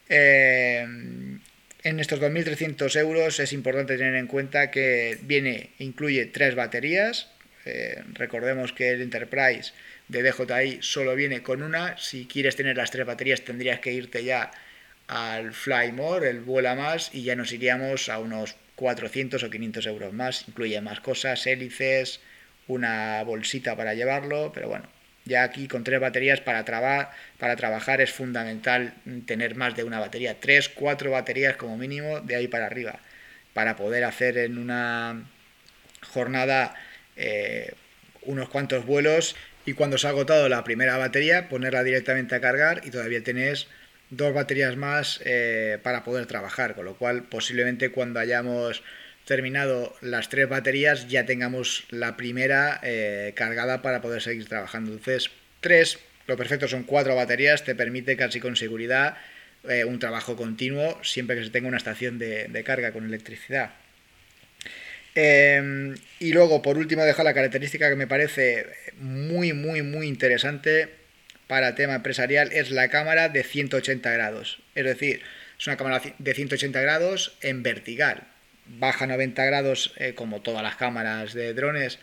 Eh, 0.08 0.86
en 1.84 1.98
estos 1.98 2.20
2.300 2.20 2.94
euros 3.00 3.40
es 3.40 3.52
importante 3.52 3.96
tener 3.96 4.14
en 4.14 4.28
cuenta 4.28 4.70
que 4.70 5.18
viene, 5.22 5.70
incluye 5.78 6.26
tres 6.26 6.54
baterías. 6.54 7.28
Eh, 7.64 8.02
recordemos 8.12 8.72
que 8.72 8.90
el 8.90 9.02
Enterprise 9.02 9.72
de 10.08 10.22
DJI 10.22 10.78
solo 10.82 11.14
viene 11.14 11.42
con 11.42 11.62
una. 11.62 11.96
Si 11.98 12.26
quieres 12.26 12.56
tener 12.56 12.76
las 12.76 12.90
tres 12.90 13.06
baterías 13.06 13.42
tendrías 13.42 13.80
que 13.80 13.92
irte 13.92 14.24
ya 14.24 14.50
al 15.08 15.52
Fly 15.52 15.92
More, 15.92 16.28
el 16.28 16.40
vuela 16.40 16.74
más, 16.74 17.10
y 17.14 17.22
ya 17.22 17.36
nos 17.36 17.52
iríamos 17.52 18.08
a 18.08 18.18
unos 18.18 18.56
400 18.76 19.42
o 19.42 19.50
500 19.50 19.86
euros 19.86 20.12
más. 20.12 20.48
Incluye 20.48 20.80
más 20.80 21.00
cosas, 21.00 21.46
hélices, 21.46 22.20
una 22.68 23.22
bolsita 23.24 23.76
para 23.76 23.94
llevarlo, 23.94 24.52
pero 24.54 24.68
bueno, 24.68 24.88
ya 25.24 25.44
aquí 25.44 25.68
con 25.68 25.84
tres 25.84 26.00
baterías 26.00 26.40
para, 26.40 26.64
para 27.38 27.56
trabajar 27.56 28.00
es 28.00 28.12
fundamental 28.12 28.94
tener 29.26 29.54
más 29.54 29.74
de 29.76 29.84
una 29.84 30.00
batería, 30.00 30.40
tres, 30.40 30.68
cuatro 30.68 31.10
baterías 31.10 31.56
como 31.56 31.76
mínimo 31.76 32.20
de 32.20 32.36
ahí 32.36 32.48
para 32.48 32.66
arriba, 32.66 33.00
para 33.54 33.76
poder 33.76 34.04
hacer 34.04 34.38
en 34.38 34.58
una 34.58 35.22
jornada 36.02 36.74
unos 38.22 38.48
cuantos 38.48 38.86
vuelos 38.86 39.36
y 39.64 39.74
cuando 39.74 39.98
se 39.98 40.06
ha 40.06 40.10
agotado 40.10 40.48
la 40.48 40.64
primera 40.64 40.96
batería, 40.96 41.48
ponerla 41.48 41.84
directamente 41.84 42.34
a 42.34 42.40
cargar 42.40 42.82
y 42.84 42.90
todavía 42.90 43.22
tienes 43.22 43.68
dos 44.10 44.34
baterías 44.34 44.76
más 44.76 45.20
eh, 45.24 45.78
para 45.82 46.04
poder 46.04 46.26
trabajar, 46.26 46.74
con 46.74 46.84
lo 46.84 46.96
cual 46.96 47.24
posiblemente 47.24 47.90
cuando 47.90 48.20
hayamos 48.20 48.82
terminado 49.24 49.94
las 50.00 50.28
tres 50.28 50.48
baterías 50.48 51.08
ya 51.08 51.24
tengamos 51.24 51.84
la 51.90 52.16
primera 52.16 52.80
eh, 52.82 53.32
cargada 53.36 53.82
para 53.82 54.02
poder 54.02 54.20
seguir 54.20 54.48
trabajando. 54.48 54.92
Entonces, 54.92 55.30
tres, 55.60 55.98
lo 56.26 56.36
perfecto 56.36 56.68
son 56.68 56.82
cuatro 56.82 57.14
baterías, 57.14 57.64
te 57.64 57.74
permite 57.74 58.16
casi 58.16 58.40
con 58.40 58.56
seguridad 58.56 59.16
eh, 59.68 59.84
un 59.84 60.00
trabajo 60.00 60.36
continuo 60.36 60.98
siempre 61.04 61.36
que 61.36 61.44
se 61.44 61.50
tenga 61.50 61.68
una 61.68 61.76
estación 61.76 62.18
de 62.18 62.64
carga 62.64 62.92
con 62.92 63.06
electricidad. 63.06 63.70
Em, 65.14 65.94
y 66.20 66.32
luego, 66.32 66.62
por 66.62 66.78
último, 66.78 67.04
dejo 67.04 67.22
la 67.22 67.34
característica 67.34 67.88
que 67.88 67.96
me 67.96 68.06
parece 68.06 68.66
muy, 68.98 69.52
muy, 69.52 69.82
muy 69.82 70.06
interesante 70.06 70.88
para 71.46 71.68
el 71.68 71.74
tema 71.74 71.96
empresarial, 71.96 72.50
es 72.52 72.70
la 72.70 72.88
cámara 72.88 73.28
de 73.28 73.42
180 73.42 74.10
grados. 74.10 74.60
Es 74.74 74.84
decir, 74.84 75.22
es 75.58 75.66
una 75.66 75.76
cámara 75.76 76.00
de 76.18 76.34
180 76.34 76.80
grados 76.80 77.36
en 77.42 77.62
vertical. 77.62 78.22
Baja 78.66 79.06
90 79.06 79.44
grados, 79.44 79.92
eh, 79.96 80.14
como 80.14 80.40
todas 80.40 80.62
las 80.62 80.76
cámaras 80.76 81.34
de 81.34 81.52
drones, 81.52 81.98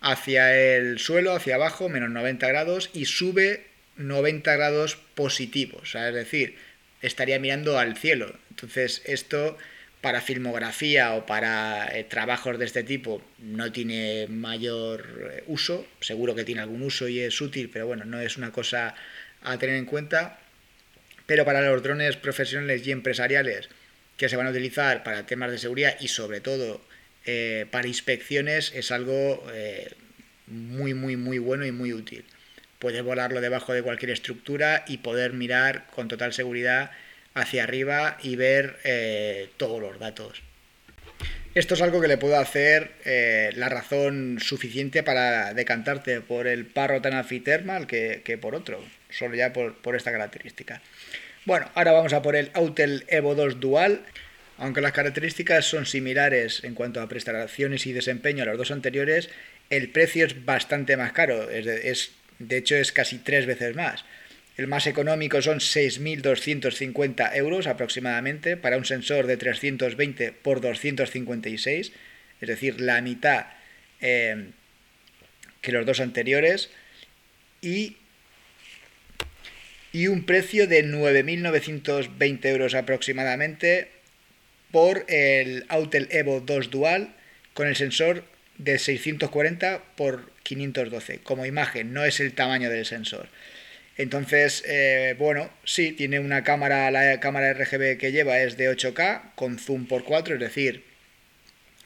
hacia 0.00 0.56
el 0.56 0.98
suelo, 0.98 1.34
hacia 1.34 1.54
abajo, 1.54 1.88
menos 1.88 2.10
90 2.10 2.48
grados, 2.48 2.90
y 2.92 3.04
sube 3.04 3.64
90 3.96 4.56
grados 4.56 4.96
positivos. 5.14 5.94
es 5.94 6.14
decir, 6.14 6.56
estaría 7.00 7.38
mirando 7.38 7.78
al 7.78 7.96
cielo. 7.96 8.34
Entonces, 8.50 9.02
esto 9.04 9.56
para 10.04 10.20
filmografía 10.20 11.14
o 11.14 11.24
para 11.24 11.88
eh, 11.96 12.04
trabajos 12.04 12.58
de 12.58 12.66
este 12.66 12.82
tipo 12.82 13.22
no 13.38 13.72
tiene 13.72 14.26
mayor 14.28 15.32
eh, 15.32 15.44
uso, 15.46 15.86
seguro 16.00 16.34
que 16.34 16.44
tiene 16.44 16.60
algún 16.60 16.82
uso 16.82 17.08
y 17.08 17.20
es 17.20 17.40
útil, 17.40 17.70
pero 17.72 17.86
bueno, 17.86 18.04
no 18.04 18.20
es 18.20 18.36
una 18.36 18.52
cosa 18.52 18.94
a 19.40 19.56
tener 19.56 19.76
en 19.76 19.86
cuenta. 19.86 20.38
Pero 21.24 21.46
para 21.46 21.62
los 21.62 21.82
drones 21.82 22.16
profesionales 22.16 22.86
y 22.86 22.92
empresariales 22.92 23.70
que 24.18 24.28
se 24.28 24.36
van 24.36 24.46
a 24.46 24.50
utilizar 24.50 25.02
para 25.04 25.24
temas 25.24 25.50
de 25.50 25.56
seguridad 25.56 25.96
y 25.98 26.08
sobre 26.08 26.42
todo 26.42 26.82
eh, 27.24 27.64
para 27.70 27.88
inspecciones 27.88 28.72
es 28.74 28.90
algo 28.90 29.42
muy, 30.48 30.92
muy, 30.92 31.16
muy 31.16 31.38
bueno 31.38 31.64
y 31.64 31.72
muy 31.72 31.94
útil. 31.94 32.26
Puedes 32.78 33.02
volarlo 33.02 33.40
debajo 33.40 33.72
de 33.72 33.82
cualquier 33.82 34.10
estructura 34.10 34.84
y 34.86 34.98
poder 34.98 35.32
mirar 35.32 35.86
con 35.94 36.08
total 36.08 36.34
seguridad 36.34 36.90
hacia 37.34 37.64
arriba 37.64 38.16
y 38.22 38.36
ver 38.36 38.78
eh, 38.84 39.50
todos 39.56 39.80
los 39.80 39.98
datos. 39.98 40.42
Esto 41.54 41.74
es 41.74 41.82
algo 41.82 42.00
que 42.00 42.08
le 42.08 42.18
puedo 42.18 42.36
hacer 42.36 42.92
eh, 43.04 43.50
la 43.54 43.68
razón 43.68 44.38
suficiente 44.40 45.04
para 45.04 45.54
decantarte 45.54 46.20
por 46.20 46.48
el 46.48 46.66
Parrot 46.66 47.06
Thermal 47.44 47.86
que, 47.86 48.22
que 48.24 48.38
por 48.38 48.56
otro, 48.56 48.84
solo 49.08 49.36
ya 49.36 49.52
por, 49.52 49.76
por, 49.76 49.94
esta 49.94 50.10
característica. 50.10 50.82
Bueno, 51.44 51.70
ahora 51.74 51.92
vamos 51.92 52.12
a 52.12 52.22
por 52.22 52.34
el 52.34 52.50
Autel 52.54 53.04
Evo 53.08 53.34
2 53.34 53.60
Dual. 53.60 54.00
Aunque 54.56 54.80
las 54.80 54.92
características 54.92 55.64
son 55.64 55.84
similares 55.84 56.62
en 56.62 56.74
cuanto 56.74 57.00
a 57.00 57.08
prestaciones 57.08 57.86
y 57.86 57.92
desempeño 57.92 58.44
a 58.44 58.46
los 58.46 58.56
dos 58.56 58.70
anteriores, 58.70 59.28
el 59.68 59.90
precio 59.90 60.26
es 60.26 60.44
bastante 60.44 60.96
más 60.96 61.12
caro, 61.12 61.50
es 61.50 62.12
de 62.38 62.56
hecho 62.56 62.76
es 62.76 62.92
casi 62.92 63.18
tres 63.18 63.46
veces 63.46 63.74
más. 63.74 64.04
El 64.56 64.68
más 64.68 64.86
económico 64.86 65.42
son 65.42 65.58
6.250 65.58 67.34
euros 67.36 67.66
aproximadamente 67.66 68.56
para 68.56 68.76
un 68.76 68.84
sensor 68.84 69.26
de 69.26 69.36
320 69.36 70.32
por 70.32 70.60
256, 70.60 71.92
es 72.40 72.48
decir, 72.48 72.80
la 72.80 73.00
mitad 73.00 73.46
eh, 74.00 74.50
que 75.60 75.72
los 75.72 75.84
dos 75.86 75.98
anteriores. 76.00 76.70
Y, 77.62 77.96
y 79.92 80.06
un 80.06 80.24
precio 80.24 80.68
de 80.68 80.84
9.920 80.84 82.44
euros 82.46 82.74
aproximadamente 82.74 83.88
por 84.70 85.04
el 85.08 85.64
Autel 85.68 86.08
Evo 86.10 86.40
2 86.40 86.70
Dual 86.70 87.14
con 87.54 87.66
el 87.66 87.76
sensor 87.76 88.24
de 88.58 88.78
640 88.78 89.82
por 89.96 90.30
512 90.42 91.20
como 91.20 91.46
imagen, 91.46 91.92
no 91.92 92.04
es 92.04 92.20
el 92.20 92.34
tamaño 92.34 92.70
del 92.70 92.84
sensor. 92.84 93.28
Entonces, 93.96 94.64
eh, 94.66 95.14
bueno, 95.18 95.50
sí, 95.64 95.92
tiene 95.92 96.18
una 96.18 96.42
cámara, 96.42 96.90
la 96.90 97.20
cámara 97.20 97.52
RGB 97.52 97.96
que 97.98 98.10
lleva 98.12 98.40
es 98.40 98.56
de 98.56 98.68
8K 98.68 99.34
con 99.36 99.58
zoom 99.58 99.86
por 99.86 100.04
4, 100.04 100.34
es 100.34 100.40
decir, 100.40 100.84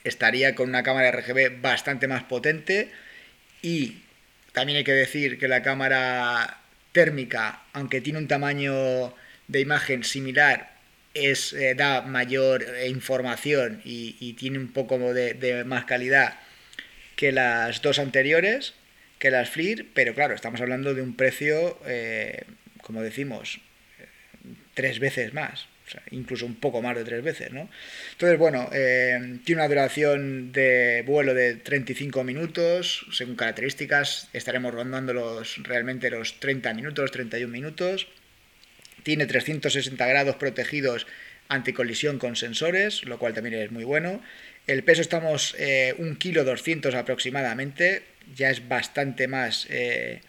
estaría 0.05 0.55
con 0.55 0.71
una 0.71 0.83
cámara 0.83 1.11
RGB 1.11 1.61
bastante 1.61 2.09
más 2.09 2.25
potente. 2.25 2.90
Y 3.62 3.99
también 4.53 4.79
hay 4.79 4.85
que 4.85 4.92
decir 4.92 5.38
que 5.38 5.49
la 5.49 5.62
cámara 5.62 6.61
térmica, 6.92 7.62
aunque 7.73 8.01
tiene 8.01 8.18
un 8.18 8.29
tamaño 8.29 9.14
de 9.49 9.61
imagen 9.61 10.05
similar, 10.05 10.73
es, 11.14 11.53
eh, 11.53 11.75
da 11.75 12.03
mayor 12.03 12.62
eh, 12.62 12.88
información 12.88 13.83
y, 13.85 14.33
tiene 14.35 14.59
un 14.59 14.73
poco 14.73 14.99
de 15.12 15.64
más 15.66 15.85
calidad 15.85 16.38
que 17.16 17.33
las 17.33 17.83
dos 17.83 17.99
anteriores 17.99 18.75
que 19.18 19.31
las 19.31 19.50
FLIR, 19.50 19.87
pero 19.94 20.14
claro, 20.14 20.35
estamos 20.35 20.61
hablando 20.61 20.94
de 20.94 21.02
un 21.02 21.16
precio, 21.16 21.78
eh, 21.87 22.44
como 22.83 23.02
decimos, 23.02 23.61
tres 24.74 25.00
veces 25.00 25.35
más, 25.35 25.66
incluso 26.11 26.46
un 26.46 26.54
poco 26.54 26.83
más 26.83 26.96
de 26.96 27.04
tres 27.04 27.22
veces, 27.22 27.52
¿no? 27.52 27.68
Entonces, 28.12 28.38
bueno, 28.38 28.68
eh, 28.72 29.38
tiene 29.44 29.62
una 29.62 29.68
duración 29.68 30.52
de 30.52 31.02
vuelo 31.07 31.35
de 31.35 31.57
35 31.57 32.22
minutos, 32.24 33.07
según 33.12 33.37
características, 33.37 34.28
estaremos 34.33 34.72
rondando 34.72 35.12
los, 35.12 35.62
realmente 35.64 36.11
los 36.11 36.38
30 36.40 36.74
minutos, 36.74 37.11
31 37.11 37.50
minutos. 37.50 38.07
Tiene 39.02 39.26
360 39.26 40.07
grados 40.07 40.37
protegidos 40.37 41.07
anticolisión 41.48 42.18
con 42.18 42.37
sensores, 42.37 43.04
lo 43.04 43.18
cual 43.18 43.35
también 43.35 43.54
es 43.54 43.70
muy 43.70 43.85
bueno. 43.85 44.22
El 44.66 44.85
peso 44.85 45.00
estamos 45.00 45.57
eh, 45.59 45.94
un 45.98 46.16
kilo 46.16 46.44
200 46.44 46.94
aproximadamente, 46.94 48.02
ya 48.35 48.51
es 48.51 48.69
bastante 48.69 49.29
más 49.29 49.67
eh, 49.71 50.21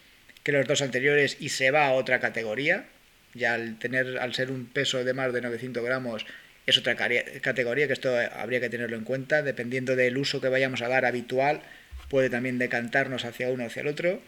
que 0.44 0.52
los 0.52 0.68
dos 0.68 0.82
anteriores 0.82 1.38
y 1.40 1.50
se 1.50 1.72
va 1.72 1.88
a 1.88 1.94
otra 1.94 2.20
categoría. 2.20 2.86
Ya 3.34 3.54
al 3.54 3.78
tener, 3.78 4.18
al 4.20 4.34
ser 4.34 4.52
un 4.52 4.66
peso 4.66 5.04
de 5.04 5.14
más 5.14 5.34
de 5.34 5.42
900 5.42 5.84
gramos, 5.84 6.26
es 6.66 6.78
otra 6.78 6.96
categoría 6.96 7.88
que 7.88 7.94
esto 7.94 8.16
habría 8.18 8.60
que 8.60 8.70
tenerlo 8.70 8.98
en 8.98 9.04
cuenta. 9.04 9.42
Dependiendo 9.42 9.96
del 9.96 10.18
uso 10.18 10.42
que 10.42 10.50
vayamos 10.50 10.82
a 10.82 10.88
dar 10.88 11.06
habitual, 11.06 11.62
puede 12.10 12.30
también 12.30 12.58
decantarnos 12.58 13.26
hacia 13.26 13.50
uno 13.50 13.64
o 13.64 13.68
hacia 13.68 13.82
el 13.82 13.88
otro. 13.88 14.22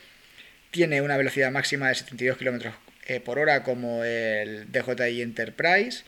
Tiene 0.71 1.01
una 1.01 1.17
velocidad 1.17 1.51
máxima 1.51 1.89
de 1.89 1.95
72 1.95 2.37
km 2.37 2.71
eh, 3.07 3.19
por 3.19 3.39
hora 3.39 3.63
como 3.63 4.03
el 4.03 4.71
DJI 4.71 5.21
Enterprise 5.21 6.03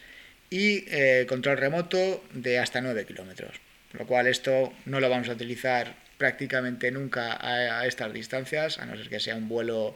y 0.49 0.85
eh, 0.87 1.25
control 1.27 1.57
remoto 1.57 2.23
de 2.33 2.59
hasta 2.59 2.81
9 2.81 3.05
km. 3.05 3.47
Lo 3.93 4.07
cual 4.07 4.27
esto 4.27 4.73
no 4.85 4.99
lo 4.99 5.09
vamos 5.09 5.29
a 5.29 5.33
utilizar 5.33 6.02
prácticamente 6.17 6.91
nunca 6.91 7.37
a, 7.41 7.85
estas 7.85 8.13
distancias, 8.13 8.79
a 8.79 8.85
no 8.85 8.95
ser 8.95 9.09
que 9.09 9.19
sea 9.19 9.35
un 9.35 9.49
vuelo 9.49 9.95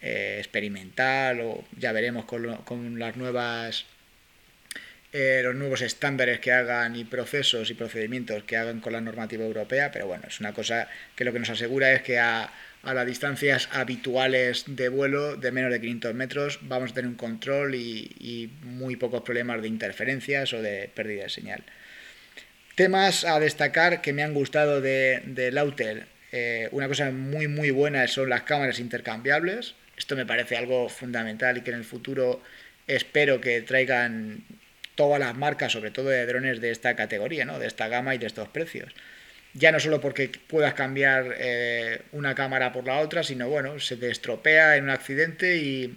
eh, 0.00 0.36
experimental 0.38 1.40
o 1.40 1.64
ya 1.78 1.92
veremos 1.92 2.24
con, 2.24 2.98
las 2.98 3.16
nuevas 3.16 3.86
eh, 5.12 5.42
los 5.44 5.54
nuevos 5.54 5.82
estándares 5.82 6.40
que 6.40 6.52
hagan 6.52 6.96
y 6.96 7.04
procesos 7.04 7.70
y 7.70 7.74
procedimientos 7.74 8.44
que 8.44 8.56
hagan 8.56 8.80
con 8.80 8.94
la 8.94 9.00
normativa 9.02 9.44
europea, 9.44 9.90
pero 9.92 10.06
bueno, 10.06 10.24
es 10.26 10.40
una 10.40 10.54
cosa 10.54 10.88
que 11.14 11.24
lo 11.24 11.32
que 11.34 11.38
nos 11.38 11.50
asegura 11.50 11.92
es 11.92 12.02
que 12.02 12.18
a, 12.18 12.50
las 12.82 13.06
distancias 13.06 13.68
habituales 13.72 14.64
de 14.66 14.88
vuelo 14.88 15.36
de 15.36 15.52
menos 15.52 15.70
de 15.70 15.80
500 15.80 16.14
metros 16.14 16.58
vamos 16.62 16.90
a 16.90 16.94
tener 16.94 17.08
un 17.08 17.16
control 17.16 17.74
y, 17.74 18.50
muy 18.62 18.96
pocos 18.96 19.22
problemas 19.22 19.62
de 19.62 19.68
interferencias 19.68 20.52
o 20.52 20.62
de 20.62 20.90
pérdida 20.92 21.24
de 21.24 21.28
señal. 21.28 21.62
Temas 22.74 23.24
a 23.24 23.38
destacar 23.38 24.00
que 24.00 24.12
me 24.12 24.22
han 24.22 24.32
gustado 24.32 24.80
de, 24.80 25.22
de 25.26 25.52
eh, 26.32 26.68
una 26.72 26.88
cosa 26.88 27.10
muy 27.10 27.46
muy 27.46 27.70
buena 27.70 28.08
son 28.08 28.30
las 28.30 28.42
cámaras 28.42 28.80
intercambiables. 28.80 29.74
Esto 29.96 30.16
me 30.16 30.24
parece 30.24 30.56
algo 30.56 30.88
fundamental 30.88 31.58
y 31.58 31.60
que 31.60 31.70
en 31.70 31.76
el 31.76 31.84
futuro 31.84 32.42
espero 32.86 33.40
que 33.40 33.60
traigan 33.60 34.42
todas 34.94 35.20
las 35.20 35.36
marcas, 35.36 35.72
sobre 35.72 35.90
todo 35.90 36.08
de 36.08 36.24
drones 36.26 36.60
de 36.60 36.70
esta 36.70 36.96
categoría, 36.96 37.44
¿no? 37.44 37.58
de 37.58 37.66
esta 37.66 37.88
gama 37.88 38.14
y 38.14 38.18
de 38.18 38.26
estos 38.26 38.48
precios. 38.48 38.92
Ya 39.54 39.70
no 39.70 39.78
solo 39.78 40.00
porque 40.00 40.30
puedas 40.46 40.72
cambiar 40.72 41.34
eh, 41.38 42.00
una 42.12 42.34
cámara 42.34 42.72
por 42.72 42.86
la 42.86 43.00
otra, 43.00 43.22
sino 43.22 43.50
bueno, 43.50 43.78
se 43.80 43.98
te 43.98 44.10
estropea 44.10 44.78
en 44.78 44.84
un 44.84 44.90
accidente 44.90 45.58
y, 45.58 45.94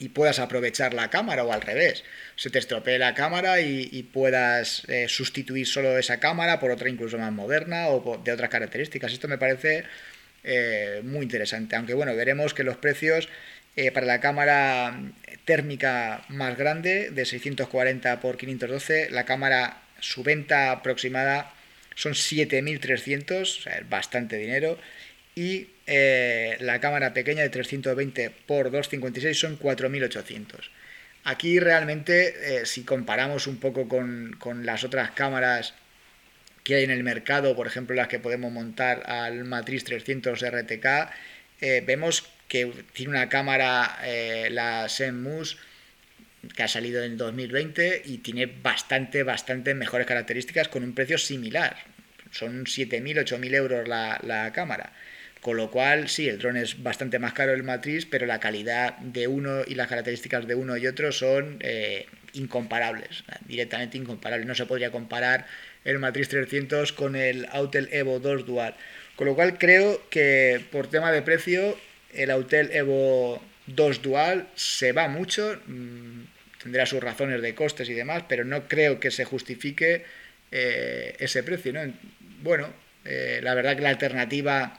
y 0.00 0.08
puedas 0.08 0.38
aprovechar 0.38 0.94
la 0.94 1.10
cámara 1.10 1.44
o 1.44 1.52
al 1.52 1.60
revés. 1.60 2.04
Se 2.34 2.48
te 2.48 2.58
estropee 2.58 2.98
la 2.98 3.14
cámara 3.14 3.60
y, 3.60 4.02
puedas 4.12 4.82
eh, 4.88 5.06
sustituir 5.08 5.66
solo 5.66 5.98
esa 5.98 6.18
cámara 6.18 6.58
por 6.58 6.70
otra 6.70 6.88
incluso 6.88 7.18
más 7.18 7.30
moderna 7.32 7.88
o 7.88 8.16
de 8.16 8.32
otras 8.32 8.48
características. 8.48 9.12
Esto 9.12 9.28
me 9.28 9.36
parece 9.36 9.84
eh, 10.42 11.02
muy 11.04 11.24
interesante. 11.24 11.76
Aunque 11.76 11.92
bueno, 11.92 12.16
veremos 12.16 12.54
que 12.54 12.64
los 12.64 12.78
precios 12.78 13.28
eh, 13.76 13.92
para 13.92 14.06
la 14.06 14.20
cámara 14.20 14.98
térmica 15.44 16.24
más 16.28 16.56
grande 16.56 17.10
de 17.10 17.26
640 17.26 18.20
por 18.20 18.38
512, 18.38 19.10
la 19.10 19.26
cámara, 19.26 19.82
su 20.00 20.22
venta 20.22 20.72
aproximada 20.72 21.52
son 21.94 22.14
7.300, 22.14 23.84
o 23.84 23.88
bastante 23.90 24.38
dinero. 24.38 24.78
Y 25.34 25.68
eh, 25.92 26.56
la 26.60 26.78
cámara 26.78 27.12
pequeña 27.12 27.42
de 27.42 27.48
320 27.48 28.24
x 28.24 28.36
256 28.46 29.36
son 29.36 29.58
4.800. 29.58 30.70
Aquí 31.24 31.58
realmente, 31.58 32.60
eh, 32.60 32.66
si 32.66 32.84
comparamos 32.84 33.48
un 33.48 33.58
poco 33.58 33.88
con, 33.88 34.36
con, 34.38 34.64
las 34.64 34.84
otras 34.84 35.10
cámaras 35.10 35.74
que 36.62 36.76
hay 36.76 36.84
en 36.84 36.92
el 36.92 37.02
mercado, 37.02 37.56
por 37.56 37.66
ejemplo 37.66 37.96
las 37.96 38.06
que 38.06 38.20
podemos 38.20 38.52
montar 38.52 39.02
al 39.10 39.44
Matrix 39.44 39.82
300 39.82 40.40
RTK, 40.40 40.86
eh, 41.60 41.82
vemos 41.84 42.30
que 42.46 42.72
tiene 42.92 43.10
una 43.10 43.28
cámara, 43.28 43.98
la 44.50 44.88
Senmus, 44.88 45.58
que 46.54 46.62
ha 46.62 46.68
salido 46.68 47.02
en 47.02 47.16
2020 47.16 48.02
y 48.04 48.18
tiene 48.18 48.46
bastante, 48.46 49.24
bastante 49.24 49.74
mejores 49.74 50.06
características 50.06 50.68
con 50.68 50.84
un 50.84 50.94
precio 50.94 51.18
similar. 51.18 51.76
Son 52.30 52.64
7.000, 52.64 53.24
8.000 53.24 53.54
euros 53.54 53.88
la, 53.88 54.20
la 54.22 54.52
cámara. 54.52 54.92
Con 55.40 55.56
lo 55.56 55.70
cual, 55.70 56.08
sí, 56.08 56.28
el 56.28 56.38
dron 56.38 56.58
es 56.58 56.82
bastante 56.82 57.18
más 57.18 57.32
caro 57.32 57.54
el 57.54 57.62
matriz, 57.62 58.04
pero 58.04 58.26
la 58.26 58.40
calidad 58.40 58.98
de 58.98 59.26
uno 59.26 59.62
y 59.66 59.74
las 59.74 59.88
características 59.88 60.46
de 60.46 60.54
uno 60.54 60.76
y 60.76 60.86
otro 60.86 61.12
son 61.12 61.56
eh, 61.60 62.06
incomparables, 62.34 63.24
directamente 63.46 63.96
incomparables. 63.96 64.46
No 64.46 64.54
se 64.54 64.66
podría 64.66 64.90
comparar 64.90 65.46
el 65.84 65.98
matriz 65.98 66.28
300 66.28 66.92
con 66.92 67.16
el 67.16 67.46
Autel 67.52 67.88
Evo 67.90 68.20
2 68.20 68.44
Dual. 68.44 68.74
Con 69.16 69.28
lo 69.28 69.34
cual, 69.34 69.56
creo 69.58 70.02
que 70.10 70.62
por 70.70 70.88
tema 70.88 71.10
de 71.10 71.22
precio, 71.22 71.78
el 72.12 72.30
Autel 72.30 72.70
Evo 72.72 73.42
2 73.66 74.02
Dual 74.02 74.46
se 74.54 74.92
va 74.92 75.08
mucho, 75.08 75.58
mm, 75.66 76.22
tendrá 76.62 76.84
sus 76.84 77.02
razones 77.02 77.40
de 77.40 77.54
costes 77.54 77.88
y 77.88 77.94
demás, 77.94 78.24
pero 78.28 78.44
no 78.44 78.68
creo 78.68 79.00
que 79.00 79.10
se 79.10 79.24
justifique 79.24 80.04
eh, 80.52 81.16
ese 81.18 81.42
precio. 81.42 81.72
¿no? 81.72 81.80
Bueno, 82.42 82.68
eh, 83.06 83.40
la 83.42 83.54
verdad 83.54 83.76
que 83.76 83.82
la 83.82 83.88
alternativa 83.90 84.78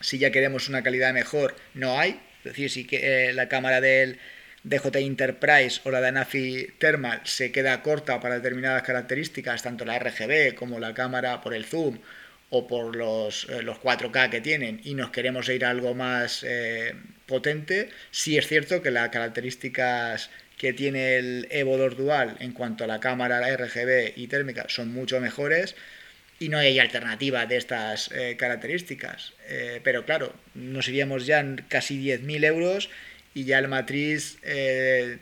si 0.00 0.18
ya 0.18 0.30
queremos 0.30 0.68
una 0.68 0.82
calidad 0.82 1.12
mejor, 1.12 1.56
no 1.74 1.98
hay. 1.98 2.20
Es 2.38 2.44
decir, 2.44 2.70
si 2.70 2.86
eh, 2.92 3.32
la 3.34 3.48
cámara 3.48 3.80
del 3.80 4.18
DJI 4.64 5.04
Enterprise 5.04 5.80
o 5.84 5.90
la 5.90 6.00
de 6.00 6.08
Anafi 6.08 6.68
Thermal 6.78 7.20
se 7.24 7.52
queda 7.52 7.82
corta 7.82 8.20
para 8.20 8.36
determinadas 8.36 8.82
características, 8.82 9.62
tanto 9.62 9.84
la 9.84 9.98
RGB 9.98 10.54
como 10.54 10.78
la 10.78 10.94
cámara 10.94 11.40
por 11.40 11.54
el 11.54 11.64
zoom 11.64 11.98
o 12.50 12.66
por 12.66 12.96
los, 12.96 13.46
eh, 13.50 13.62
los 13.62 13.78
4K 13.78 14.30
que 14.30 14.40
tienen 14.40 14.80
y 14.84 14.94
nos 14.94 15.10
queremos 15.10 15.48
ir 15.48 15.64
algo 15.64 15.94
más 15.94 16.44
eh, 16.46 16.94
potente, 17.26 17.90
sí 18.10 18.38
es 18.38 18.46
cierto 18.46 18.82
que 18.82 18.90
las 18.90 19.10
características 19.10 20.30
que 20.56 20.72
tiene 20.72 21.16
el 21.16 21.46
Evo 21.50 21.76
2 21.76 21.96
Dual 21.96 22.36
en 22.40 22.52
cuanto 22.52 22.84
a 22.84 22.86
la 22.86 23.00
cámara 23.00 23.40
RGB 23.56 24.14
y 24.16 24.26
térmica 24.26 24.66
son 24.68 24.92
mucho 24.92 25.20
mejores, 25.20 25.76
y 26.38 26.48
no 26.48 26.58
hay 26.58 26.78
alternativa 26.78 27.46
de 27.46 27.56
estas 27.56 28.10
eh, 28.12 28.36
características. 28.38 29.32
Eh, 29.48 29.80
pero 29.82 30.04
claro, 30.04 30.32
nos 30.54 30.88
iríamos 30.88 31.26
ya 31.26 31.40
en 31.40 31.64
casi 31.68 32.02
10.000 32.02 32.44
euros 32.44 32.90
y 33.34 33.44
ya 33.44 33.58
el 33.58 33.68
matriz 33.68 34.38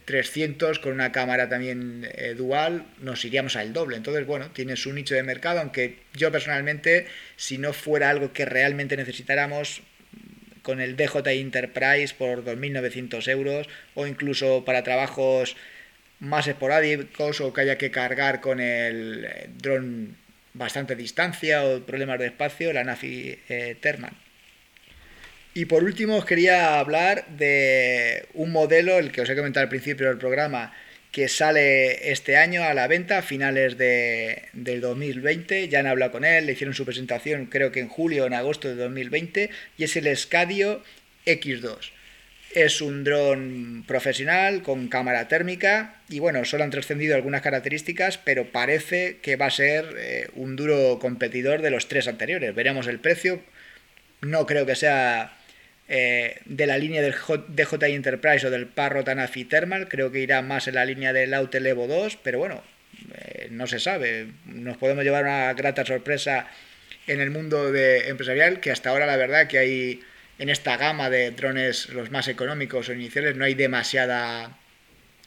300 0.05 0.79
eh, 0.79 0.81
con 0.81 0.93
una 0.93 1.13
cámara 1.13 1.49
también 1.49 2.09
dual 2.37 2.87
nos 3.01 3.25
iríamos 3.25 3.57
al 3.57 3.73
doble. 3.73 3.97
Entonces, 3.97 4.27
bueno, 4.27 4.51
tiene 4.53 4.77
su 4.77 4.93
nicho 4.93 5.15
de 5.15 5.23
mercado, 5.23 5.61
aunque 5.61 5.99
yo 6.15 6.31
personalmente, 6.31 7.07
si 7.37 7.59
no 7.59 7.73
fuera 7.73 8.11
algo 8.11 8.33
que 8.33 8.45
realmente 8.45 8.97
necesitáramos, 8.97 9.83
con 10.63 10.81
el 10.81 10.97
DJI 10.97 11.41
Enterprise 11.41 12.13
por 12.19 12.45
2.900 12.45 13.29
euros 13.29 13.69
o 13.95 14.05
incluso 14.09 14.65
para 14.65 14.83
trabajos 14.83 15.57
más 16.19 16.49
esporádicos 16.49 17.41
o 17.41 17.53
que 17.53 17.61
haya 17.61 17.79
que 17.79 17.93
cargar 17.93 18.41
con 18.41 18.59
el 18.59 19.29
dron 19.59 20.17
bastante 20.57 20.97
distancia 20.97 21.65
o 21.65 21.85
problemas 21.85 22.19
de 22.19 22.27
espacio, 22.27 22.73
la 22.73 22.85
Nafi 22.85 23.39
eh, 23.49 23.77
Thermal. 23.81 24.13
Y 25.55 25.65
por 25.65 25.85
último 25.85 26.17
os 26.17 26.25
quería 26.25 26.79
hablar 26.79 27.27
de 27.29 28.27
un 28.35 28.53
modelo, 28.53 28.99
el 28.99 29.11
que 29.11 29.23
os 29.23 29.31
he 29.31 29.37
comentado 29.37 29.65
al 29.65 29.71
principio 29.71 30.09
del 30.09 30.19
programa, 30.19 30.75
que 31.11 31.29
sale 31.29 32.11
este 32.13 32.37
año 32.37 32.63
a 32.63 32.75
la 32.75 32.89
venta 32.89 33.19
a 33.19 33.23
finales 33.23 33.79
de, 33.79 34.51
del 34.53 34.83
2020. 34.83 35.69
Ya 35.69 35.81
han 35.81 35.87
hablado 35.87 36.13
con 36.13 36.27
él, 36.27 36.45
le 36.45 36.53
hicieron 36.53 36.75
su 36.75 36.85
presentación 36.85 37.47
creo 37.47 37.73
que 37.73 37.81
en 37.81 37.89
julio 37.89 38.25
o 38.25 38.27
en 38.27 38.35
agosto 38.35 38.69
de 38.69 38.75
2020 38.75 39.49
y 39.79 39.85
es 39.85 39.97
el 39.97 40.15
Scadio 40.15 40.83
X2. 41.25 41.96
Es 42.57 42.81
un 42.81 43.05
dron 43.05 43.85
profesional 43.87 44.63
con 44.63 44.89
cámara 44.89 45.29
térmica 45.29 46.01
y 46.09 46.21
bueno, 46.21 46.43
solo 46.47 46.65
han 46.65 46.71
trascendido 46.71 47.15
algunas 47.15 47.43
características, 47.43 48.17
pero 48.17 48.51
parece 48.51 49.19
que 49.21 49.37
va 49.37 49.45
a 49.45 49.51
ser 49.51 49.95
eh, 49.99 50.31
un 50.37 50.57
duro 50.57 50.99
competidor 50.99 51.61
de 51.61 51.69
los 51.69 51.87
tres 51.87 52.09
anteriores. 52.09 52.55
Veremos 52.55 52.87
el 52.87 52.99
precio. 52.99 53.43
No 54.23 54.47
creo 54.47 54.65
que 54.65 54.75
sea 54.75 55.37
eh, 55.87 56.41
de 56.47 56.67
la 56.67 56.79
línea 56.79 57.03
del 57.03 57.13
DJI 57.13 57.93
Enterprise 57.93 58.47
o 58.47 58.51
del 58.51 58.67
Parrot 58.67 59.05
Tanafi 59.05 59.45
Thermal, 59.45 59.87
creo 59.87 60.11
que 60.11 60.21
irá 60.21 60.41
más 60.41 60.67
en 60.67 60.77
la 60.77 60.87
línea 60.87 61.13
del 61.13 61.35
Autel 61.35 61.67
Evo 61.67 61.87
2, 61.87 62.17
pero 62.23 62.39
bueno, 62.39 62.65
eh, 63.17 63.49
no 63.51 63.67
se 63.67 63.81
sabe. 63.81 64.29
Nos 64.47 64.79
podemos 64.79 65.05
llevar 65.05 65.25
una 65.25 65.53
grata 65.53 65.85
sorpresa 65.85 66.49
en 67.07 67.21
el 67.21 67.29
mundo 67.29 67.69
empresarial, 67.77 68.61
que 68.61 68.71
hasta 68.71 68.89
ahora 68.89 69.05
la 69.05 69.19
verdad 69.19 69.47
que 69.47 69.59
hay 69.59 70.01
en 70.39 70.51
esta 70.51 70.77
gama 70.77 71.11
de 71.11 71.31
drones 71.31 71.89
los 71.91 72.11
más 72.11 72.29
económicos 72.29 72.89
o 72.89 72.93
iniciales 72.93 73.37
no 73.37 73.45
hay 73.45 73.55
demasiada 73.55 74.59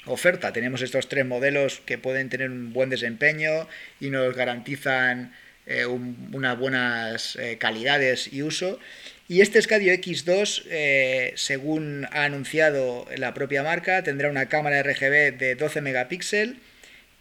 oferta. 0.06 0.54
Tenemos 0.54 0.82
estos 0.82 1.10
tres 1.10 1.26
modelos 1.26 1.82
que 1.86 1.98
pueden 1.98 2.30
tener 2.30 2.50
un 2.50 2.74
buen 2.74 2.90
desempeño 2.90 3.68
y 4.00 4.10
nos 4.10 4.36
garantizan 4.36 5.34
eh, 5.66 5.86
unas 5.86 6.58
buenas 6.58 7.36
eh, 7.36 7.58
calidades 7.60 8.32
y 8.32 8.44
uso. 8.44 8.80
Y 9.28 9.42
este 9.42 9.62
Scadio 9.62 9.94
X2, 9.94 10.64
eh, 10.70 11.34
según 11.36 12.08
ha 12.12 12.24
anunciado 12.24 13.06
la 13.16 13.36
propia 13.36 13.62
marca, 13.62 14.04
tendrá 14.04 14.30
una 14.30 14.48
cámara 14.48 14.82
RGB 14.82 15.38
de 15.38 15.56
12 15.56 15.82
megapíxeles 15.82 16.56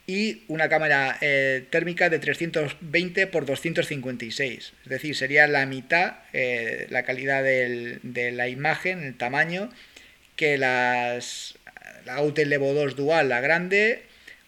y 0.08 0.44
una 0.48 0.70
cámara 0.70 1.18
eh, 1.20 1.66
térmica 1.68 2.08
de 2.08 2.18
320 2.18 3.22
x 3.22 3.46
256. 3.46 4.72
Es 4.82 4.88
decir, 4.88 5.14
sería 5.14 5.46
la 5.46 5.66
mitad 5.66 6.20
eh, 6.32 6.86
la 6.88 7.02
calidad 7.02 7.44
de 7.44 8.32
la 8.32 8.48
imagen, 8.48 9.04
el 9.04 9.14
tamaño, 9.18 9.70
que 10.34 10.56
las 10.56 11.58
la 12.06 12.14
Autel 12.14 12.50
Evo 12.50 12.72
2 12.72 12.96
Dual, 12.96 13.28
la 13.28 13.42
grande, 13.42 14.02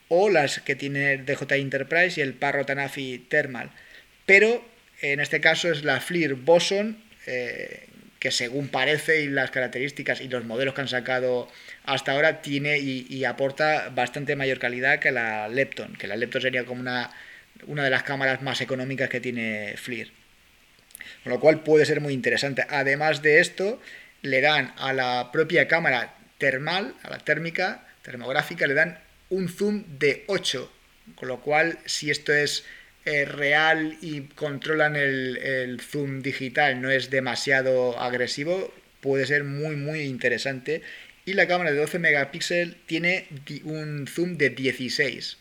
o 0.08 0.30
las 0.30 0.60
que 0.60 0.74
tiene 0.76 1.12
el 1.12 1.26
DJI 1.26 1.60
Enterprise 1.60 2.18
y 2.18 2.22
el 2.22 2.32
Parrot 2.32 2.66
Tanafi 2.66 3.18
Thermal. 3.28 3.70
Pero 4.24 4.64
en 5.02 5.20
este 5.20 5.42
caso 5.42 5.70
es 5.70 5.84
la 5.84 6.00
FLIR 6.00 6.36
Boson, 6.36 6.96
eh, 7.26 7.84
que 8.20 8.30
según 8.30 8.68
parece 8.68 9.22
y 9.22 9.28
las 9.28 9.50
características 9.50 10.20
y 10.20 10.28
los 10.28 10.44
modelos 10.44 10.74
que 10.74 10.82
han 10.82 10.88
sacado 10.88 11.48
hasta 11.84 12.12
ahora 12.12 12.42
tiene 12.42 12.78
y, 12.78 13.24
aporta 13.24 13.88
bastante 13.88 14.36
mayor 14.36 14.58
calidad 14.58 15.00
que 15.00 15.10
la 15.10 15.48
Lepton, 15.48 15.96
que 15.96 16.06
la 16.06 16.16
Lepton 16.16 16.42
sería 16.42 16.64
como 16.64 16.82
una, 16.82 17.10
una 17.66 17.82
de 17.82 17.90
las 17.90 18.02
cámaras 18.02 18.42
más 18.42 18.60
económicas 18.60 19.08
que 19.08 19.20
tiene 19.20 19.74
FLIR. 19.76 20.12
Con 21.24 21.32
lo 21.32 21.40
cual 21.40 21.62
puede 21.62 21.86
ser 21.86 22.02
muy 22.02 22.12
interesante. 22.12 22.64
Además 22.68 23.22
de 23.22 23.40
esto, 23.40 23.80
le 24.20 24.42
dan 24.42 24.74
a 24.76 24.92
la 24.92 25.30
propia 25.32 25.66
cámara 25.66 26.14
termal, 26.36 26.94
a 27.02 27.10
la 27.10 27.18
térmica, 27.18 27.86
termográfica, 28.02 28.66
le 28.66 28.74
dan 28.74 28.98
un 29.30 29.48
zoom 29.48 29.84
de 29.98 30.24
8. 30.26 30.70
Con 31.14 31.28
lo 31.28 31.40
cual, 31.40 31.78
si 31.86 32.10
esto 32.10 32.34
es 32.34 32.64
eh, 33.04 33.24
real 33.24 33.96
y 34.00 34.22
controlan 34.22 34.96
el, 34.96 35.36
el, 35.38 35.80
zoom 35.80 36.22
digital, 36.22 36.80
no 36.80 36.90
es 36.90 37.10
demasiado 37.10 37.98
agresivo, 37.98 38.72
puede 39.00 39.26
ser 39.26 39.44
muy, 39.44 39.76
muy 39.76 40.02
interesante. 40.02 40.82
Y 41.24 41.34
la 41.34 41.46
cámara 41.46 41.70
de 41.70 41.78
12 41.78 41.98
megapíxeles 41.98 42.76
tiene 42.86 43.26
un 43.64 44.06
zoom 44.06 44.36
de 44.36 44.50
16, 44.50 45.38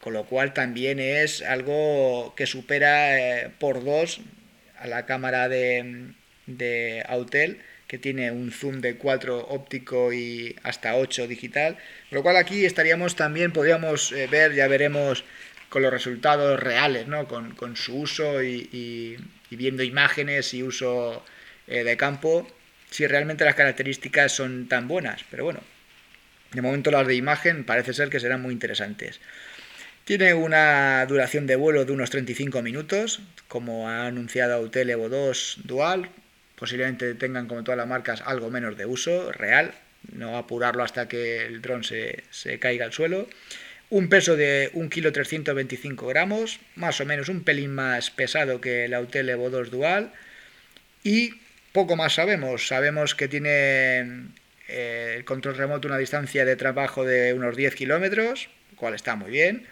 con 0.00 0.14
lo 0.14 0.24
cual 0.26 0.52
también 0.54 0.98
es 0.98 1.42
algo 1.42 2.34
que 2.36 2.46
supera 2.46 3.18
eh, 3.18 3.50
por 3.58 3.84
dos 3.84 4.20
a 4.78 4.86
la 4.86 5.06
cámara 5.06 5.48
de, 5.48 6.12
de 6.46 7.04
Autel 7.08 7.58
que 7.86 7.98
tiene 7.98 8.30
un 8.30 8.50
zoom 8.50 8.80
de 8.80 8.96
4 8.96 9.46
óptico 9.48 10.12
y 10.12 10.56
hasta 10.62 10.96
8 10.96 11.26
digital, 11.28 11.76
con 12.08 12.16
lo 12.16 12.22
cual 12.22 12.36
aquí 12.36 12.64
estaríamos 12.64 13.14
también, 13.14 13.52
podríamos 13.52 14.12
eh, 14.12 14.26
ver, 14.26 14.54
ya 14.54 14.66
veremos 14.68 15.24
con 15.74 15.82
los 15.82 15.92
resultados 15.92 16.60
reales, 16.60 17.08
¿no? 17.08 17.26
con, 17.26 17.76
su 17.76 17.96
uso 17.98 18.44
y, 18.44 19.18
viendo 19.50 19.82
imágenes 19.82 20.54
y 20.54 20.62
uso 20.62 21.24
eh, 21.66 21.82
de 21.82 21.96
campo, 21.96 22.46
si 22.90 23.08
realmente 23.08 23.44
las 23.44 23.56
características 23.56 24.30
son 24.30 24.68
tan 24.68 24.86
buenas. 24.86 25.24
Pero 25.32 25.42
bueno, 25.42 25.58
de 26.52 26.62
momento 26.62 26.92
las 26.92 27.04
de 27.08 27.16
imagen 27.16 27.64
parece 27.64 27.92
ser 27.92 28.08
que 28.08 28.20
serán 28.20 28.40
muy 28.40 28.52
interesantes. 28.52 29.18
Tiene 30.04 30.32
una 30.32 31.04
duración 31.06 31.48
de 31.48 31.56
vuelo 31.56 31.84
de 31.84 31.90
unos 31.90 32.10
35 32.10 32.62
minutos, 32.62 33.20
como 33.48 33.88
ha 33.88 34.06
anunciado 34.06 34.54
Autel 34.54 34.90
Evo 34.90 35.08
2 35.08 35.62
Dual. 35.64 36.08
Posiblemente 36.54 37.14
tengan, 37.16 37.48
como 37.48 37.64
todas 37.64 37.78
las 37.78 37.88
marcas, 37.88 38.22
algo 38.24 38.48
menos 38.48 38.76
de 38.76 38.86
uso 38.86 39.32
real, 39.32 39.74
no 40.12 40.36
apurarlo 40.38 40.84
hasta 40.84 41.08
que 41.08 41.44
el 41.44 41.60
dron 41.60 41.82
se, 41.82 42.22
se 42.30 42.60
caiga 42.60 42.84
al 42.84 42.92
suelo. 42.92 43.26
Un 43.94 44.08
peso 44.08 44.34
de 44.34 44.70
1 44.72 44.90
kg 44.90 45.12
325 45.12 46.08
gramos, 46.08 46.58
más 46.74 47.00
o 47.00 47.06
menos 47.06 47.28
un 47.28 47.44
pelín 47.44 47.72
más 47.72 48.10
pesado 48.10 48.60
que 48.60 48.86
el 48.86 48.94
Autel 48.94 49.28
Evo 49.28 49.50
2 49.50 49.70
Dual. 49.70 50.10
Y 51.04 51.34
poco 51.70 51.94
más 51.94 52.14
sabemos. 52.14 52.66
Sabemos 52.66 53.14
que 53.14 53.28
tiene 53.28 54.30
eh, 54.66 55.14
el 55.16 55.24
control 55.24 55.56
remoto 55.56 55.86
una 55.86 55.96
distancia 55.96 56.44
de 56.44 56.56
trabajo 56.56 57.04
de 57.04 57.34
unos 57.34 57.56
10 57.56 57.76
kilómetros, 57.76 58.48
cual 58.74 58.94
está 58.94 59.14
muy 59.14 59.30
bien. 59.30 59.64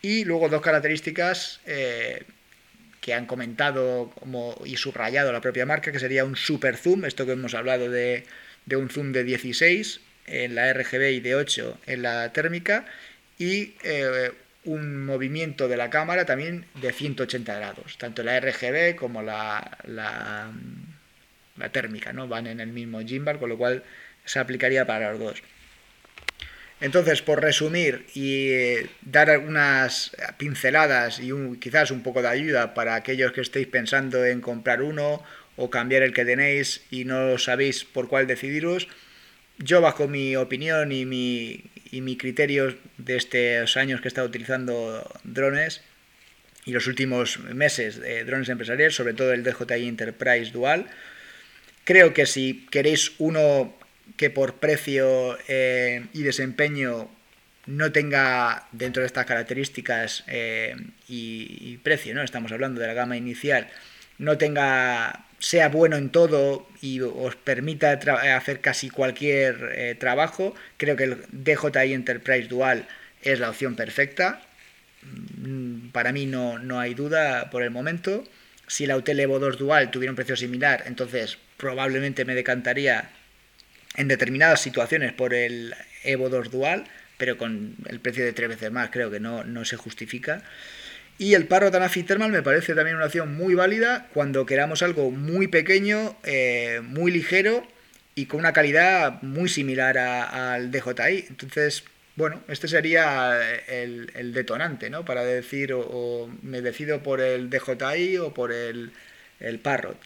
Y 0.00 0.24
luego 0.24 0.48
dos 0.48 0.60
características 0.60 1.60
eh, 1.64 2.24
que 3.00 3.14
han 3.14 3.26
comentado 3.26 4.10
como, 4.18 4.60
y 4.64 4.76
subrayado 4.76 5.32
la 5.32 5.40
propia 5.40 5.66
marca, 5.66 5.92
que 5.92 6.00
sería 6.00 6.24
un 6.24 6.34
super 6.34 6.76
zoom, 6.76 7.04
esto 7.04 7.26
que 7.26 7.32
hemos 7.32 7.54
hablado 7.54 7.88
de, 7.88 8.24
de 8.66 8.74
un 8.74 8.90
zoom 8.90 9.12
de 9.12 9.22
16 9.22 10.00
en 10.26 10.56
la 10.56 10.72
RGB 10.72 11.12
y 11.12 11.20
de 11.20 11.36
8 11.36 11.78
en 11.86 12.02
la 12.02 12.32
térmica, 12.32 12.86
y 13.42 13.74
eh, 13.82 14.30
un 14.64 15.04
movimiento 15.04 15.66
de 15.66 15.76
la 15.76 15.90
cámara 15.90 16.24
también 16.24 16.64
de 16.80 16.92
180 16.92 17.56
grados, 17.56 17.98
tanto 17.98 18.22
la 18.22 18.38
RGB 18.38 18.94
como 18.94 19.20
la, 19.20 19.78
la, 19.84 20.52
térmica, 21.72 22.12
¿no? 22.12 22.28
Van 22.28 22.46
en 22.46 22.60
el 22.60 22.68
mismo 22.68 23.00
gimbal, 23.00 23.40
con 23.40 23.48
lo 23.48 23.58
cual 23.58 23.82
se 24.24 24.38
aplicaría 24.38 24.86
para 24.86 25.10
los 25.10 25.18
dos. 25.18 25.42
Entonces, 26.80 27.20
por 27.22 27.42
resumir 27.42 28.06
y 28.14 28.50
eh, 28.50 28.86
dar 29.02 29.30
algunas 29.30 30.12
pinceladas 30.36 31.18
y 31.20 31.32
quizás 31.58 31.90
un 31.90 32.04
poco 32.04 32.22
de 32.22 32.28
ayuda 32.28 32.74
para 32.74 32.94
aquellos 32.94 33.32
que 33.32 33.40
estéis 33.40 33.66
pensando 33.66 34.24
en 34.24 34.40
comprar 34.40 34.82
uno 34.82 35.22
o 35.56 35.68
cambiar 35.68 36.02
el 36.02 36.14
que 36.14 36.24
tenéis 36.24 36.82
y 36.90 37.04
no 37.04 37.38
sabéis 37.38 37.84
por 37.84 38.08
cuál 38.08 38.28
decidiros, 38.28 38.88
yo 39.58 39.80
bajo 39.80 40.08
mi 40.08 40.36
opinión 40.36 40.92
y 40.92 41.04
mi, 41.04 41.71
y 41.92 42.00
mi 42.00 42.16
criterio 42.16 42.74
de 42.98 43.16
estos 43.16 43.76
años 43.76 44.00
que 44.00 44.08
he 44.08 44.10
estado 44.10 44.26
utilizando 44.26 45.08
drones 45.22 45.82
y 46.64 46.72
los 46.72 46.86
últimos 46.86 47.38
meses 47.38 48.00
de 48.00 48.24
drones 48.24 48.48
empresariales, 48.48 48.94
sobre 48.96 49.14
todo 49.14 49.32
el 49.32 49.44
DJI 49.44 49.86
Enterprise 49.86 50.50
Dual, 50.52 50.86
creo 51.84 52.14
que 52.14 52.26
si 52.26 52.66
queréis 52.70 53.12
uno 53.18 53.76
que 54.16 54.30
por 54.30 54.54
precio 54.54 55.38
eh, 55.48 56.06
y 56.12 56.22
desempeño 56.22 57.10
no 57.66 57.92
tenga 57.92 58.66
dentro 58.72 59.02
de 59.02 59.06
estas 59.06 59.26
características 59.26 60.24
eh, 60.26 60.74
y, 61.08 61.76
precio, 61.78 62.14
¿no? 62.14 62.22
Estamos 62.22 62.50
hablando 62.52 62.80
de 62.80 62.86
la 62.86 62.94
gama 62.94 63.16
inicial, 63.16 63.68
no 64.18 64.38
tenga 64.38 65.26
sea 65.42 65.68
bueno 65.68 65.96
en 65.96 66.10
todo 66.10 66.68
y 66.80 67.00
os 67.00 67.34
permita 67.34 67.90
hacer 68.36 68.60
casi 68.60 68.90
cualquier 68.90 69.72
eh, 69.74 69.96
trabajo, 69.96 70.54
creo 70.76 70.94
que 70.94 71.04
el 71.04 71.24
DJI 71.32 71.92
Enterprise 71.92 72.48
Dual 72.48 72.86
es 73.22 73.40
la 73.40 73.50
opción 73.50 73.74
perfecta. 73.74 74.40
Mm, 75.02 75.88
para 75.88 76.12
mí 76.12 76.26
no, 76.26 76.60
no 76.60 76.78
hay 76.78 76.94
duda 76.94 77.50
por 77.50 77.64
el 77.64 77.70
momento. 77.70 78.24
Si 78.68 78.86
la 78.86 78.94
Autel 78.94 79.18
Evo 79.18 79.40
2 79.40 79.58
Dual 79.58 79.90
tuviera 79.90 80.12
un 80.12 80.16
precio 80.16 80.36
similar, 80.36 80.84
entonces 80.86 81.38
probablemente 81.56 82.24
me 82.24 82.36
decantaría 82.36 83.10
en 83.96 84.06
determinadas 84.06 84.60
situaciones 84.60 85.12
por 85.12 85.34
el 85.34 85.74
Evo 86.04 86.28
2 86.28 86.52
Dual, 86.52 86.84
pero 87.18 87.36
con 87.36 87.74
el 87.88 87.98
precio 87.98 88.24
de 88.24 88.32
tres 88.32 88.48
veces 88.48 88.70
más 88.70 88.90
creo 88.90 89.10
que 89.10 89.18
no, 89.18 89.42
no 89.42 89.64
se 89.64 89.76
justifica. 89.76 90.44
Y 91.18 91.34
el 91.34 91.46
Parrot 91.46 91.74
Anafi 91.74 92.02
Thermal 92.02 92.32
me 92.32 92.42
parece 92.42 92.74
también 92.74 92.96
una 92.96 93.06
opción 93.06 93.34
muy 93.34 93.54
válida 93.54 94.08
cuando 94.12 94.44
queramos 94.46 94.82
algo 94.82 95.10
muy 95.10 95.46
pequeño, 95.46 96.16
eh, 96.24 96.80
muy 96.82 97.12
ligero 97.12 97.66
y 98.14 98.26
con 98.26 98.40
una 98.40 98.52
calidad 98.52 99.22
muy 99.22 99.48
similar 99.48 99.98
al 99.98 100.70
DJI. 100.70 101.26
Entonces, 101.28 101.84
bueno, 102.16 102.42
este 102.48 102.68
sería 102.68 103.38
el, 103.68 104.32
detonante, 104.34 104.90
¿no? 104.90 105.04
Para 105.04 105.24
decir, 105.24 105.72
o, 105.74 106.30
me 106.42 106.60
decido 106.60 107.02
por 107.02 107.20
el 107.20 107.50
DJI 107.50 108.18
o 108.18 108.34
por 108.34 108.52
el, 108.52 108.92
el 109.40 109.58
Parrot. 109.58 109.98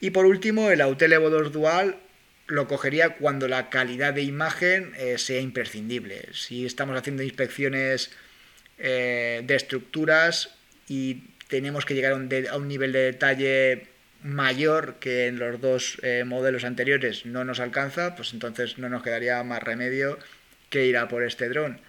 Y 0.00 0.10
por 0.10 0.26
último, 0.26 0.70
el 0.70 0.80
Autel 0.80 1.12
Evo 1.12 1.30
2 1.30 1.52
Dual 1.52 1.96
lo 2.46 2.68
cogería 2.68 3.10
cuando 3.10 3.48
la 3.48 3.70
calidad 3.70 4.14
de 4.14 4.22
imagen 4.22 4.92
eh, 4.96 5.18
sea 5.18 5.40
imprescindible. 5.40 6.28
Si 6.32 6.66
estamos 6.66 6.96
haciendo 6.96 7.22
inspecciones 7.22 8.10
eh, 8.78 9.42
de 9.44 9.54
estructuras 9.54 10.50
y 10.88 11.22
tenemos 11.48 11.84
que 11.84 11.94
llegar 11.94 12.12
a 12.12 12.56
un, 12.56 12.68
nivel 12.68 12.92
de 12.92 13.00
detalle 13.00 13.86
mayor 14.22 14.96
que 15.00 15.26
en 15.26 15.38
los 15.38 15.60
dos 15.60 15.98
eh, 16.02 16.24
modelos 16.24 16.64
anteriores 16.64 17.26
no 17.26 17.44
nos 17.44 17.60
alcanza, 17.60 18.16
pues 18.16 18.32
entonces 18.32 18.78
no 18.78 18.88
nos 18.88 19.02
quedaría 19.02 19.42
más 19.44 19.62
remedio 19.62 20.18
que 20.70 20.86
ir 20.86 20.96
a 20.96 21.08
por 21.08 21.22
este 21.22 21.48
dron. 21.48 21.80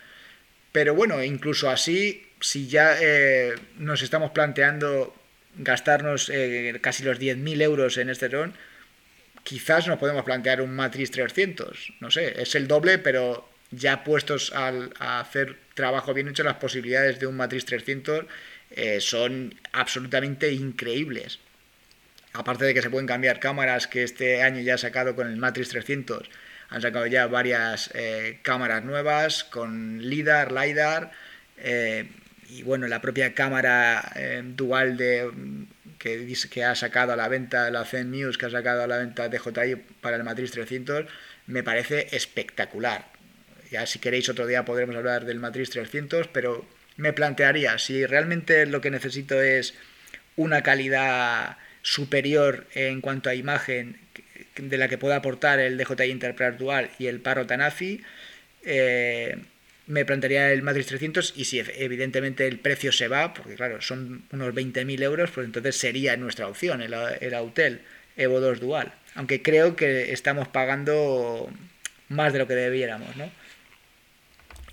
Pero 0.71 0.93
bueno, 0.93 1.24
incluso 1.24 1.69
así, 1.69 2.28
si 2.41 2.67
ya 2.67 2.98
nos 3.78 4.02
estamos 4.02 4.32
planteando 4.32 5.15
gastarnos 5.58 6.30
casi 6.82 7.04
los 7.04 7.17
10.000 7.17 7.62
euros 7.62 7.98
en 7.98 8.10
este 8.10 8.28
dron, 8.28 8.54
quizás 9.45 9.88
nos 9.88 10.00
podemos 10.00 10.26
plantear 10.26 10.62
un 10.62 10.76
Matrix 10.76 11.12
300. 11.12 11.93
No 12.02 12.12
sé, 12.12 12.41
es 12.41 12.56
el 12.56 12.67
doble, 12.67 12.98
pero 12.98 13.48
ya 13.76 14.04
puestos 14.04 14.52
a 14.54 15.20
hacer 15.20 15.58
trabajo 15.76 16.14
bien 16.14 16.28
hecho, 16.28 16.44
las 16.44 16.56
posibilidades 16.56 17.20
de 17.20 17.28
un 17.28 17.36
Matrix 17.36 17.66
300 17.66 18.26
eh, 18.72 19.00
son 19.00 19.54
absolutamente 19.74 20.52
increíbles. 20.52 21.40
Aparte 22.34 22.66
de 22.66 22.74
que 22.74 22.82
se 22.82 22.90
pueden 22.90 23.08
cambiar 23.08 23.40
cámaras 23.40 23.88
que 23.88 24.04
este 24.04 24.42
año 24.42 24.62
ya 24.62 24.76
ha 24.76 24.78
sacado 24.78 25.16
con 25.16 25.28
el 25.28 25.38
Matrix 25.38 25.70
300, 25.70 26.30
han 26.70 26.82
sacado 26.82 27.06
ya 27.06 27.28
varias 27.28 27.92
eh, 27.94 28.40
cámaras 28.42 28.84
nuevas 28.84 29.44
con 29.44 30.02
LIDAR, 30.02 30.52
LiDAR, 30.52 31.12
eh, 31.58 32.10
y 32.50 32.64
bueno, 32.64 32.88
la 32.88 33.02
propia 33.02 33.34
cámara 33.34 34.14
dual 34.44 34.98
de 34.98 35.32
que, 35.98 36.32
que 36.52 36.64
ha 36.64 36.76
sacado 36.76 37.14
a 37.14 37.16
la 37.16 37.28
venta, 37.28 37.72
la 37.72 37.86
Zen 37.86 38.12
News 38.12 38.38
que 38.38 38.46
ha 38.46 38.50
sacado 38.52 38.84
a 38.84 38.88
la 38.88 38.98
venta 38.98 39.30
DJI 39.30 39.76
para 40.00 40.18
el 40.18 40.24
Matrix 40.24 40.52
300, 40.52 41.06
me 41.48 41.64
parece 41.64 42.08
espectacular. 42.12 43.14
Ya 43.71 43.86
si 43.86 43.99
queréis 43.99 44.30
otro 44.30 44.47
día 44.47 44.65
podremos 44.65 44.95
hablar 44.95 45.25
del 45.25 45.39
Matrix 45.39 45.71
300, 45.71 46.28
pero 46.28 46.65
me 46.97 47.13
plantearía, 47.13 47.78
si 47.78 48.06
realmente 48.06 48.65
lo 48.65 48.82
que 48.82 48.91
necesito 48.91 49.41
es 49.41 49.73
una 50.36 50.63
calidad 50.63 51.58
superior 51.82 52.65
en 52.73 53.01
cuanto 53.01 53.30
a 53.30 53.36
imagen 53.36 53.97
de 54.58 54.78
la 54.78 54.88
que 54.88 54.97
pueda 54.97 55.17
aportar 55.17 55.60
el 55.60 55.78
DJI 55.78 56.12
Enterprise 56.12 56.58
Dual 56.58 56.89
y 56.97 57.08
el 57.08 57.19
Parrot 57.19 57.51
Anafi, 57.51 58.01
eh, 58.63 59.38
me 59.88 60.06
plantearía 60.06 60.51
el 60.51 60.63
Matrix 60.63 60.88
300 60.88 61.34
y 61.36 61.45
si 61.45 61.60
evidentemente 61.60 62.47
el 62.47 62.60
precio 62.60 62.91
se 62.91 63.08
va, 63.08 63.34
porque 63.34 63.56
claro, 63.56 63.82
son 63.82 64.23
unos 64.32 64.54
20.000 64.54 65.04
euros, 65.04 65.32
pues 65.32 65.45
entonces 65.45 65.75
sería 65.75 66.17
nuestra 66.17 66.47
opción 66.47 66.82
el, 66.82 66.95
el 67.21 67.34
Autel 67.34 67.82
Evo 68.17 68.39
2 68.39 68.60
Dual. 68.60 68.93
Aunque 69.13 69.41
creo 69.41 69.75
que 69.75 70.12
estamos 70.12 70.47
pagando 70.47 71.49
más 72.10 72.34
de 72.34 72.39
lo 72.39 72.48
que 72.48 72.56
debiéramos, 72.56 73.15
¿no? 73.15 73.30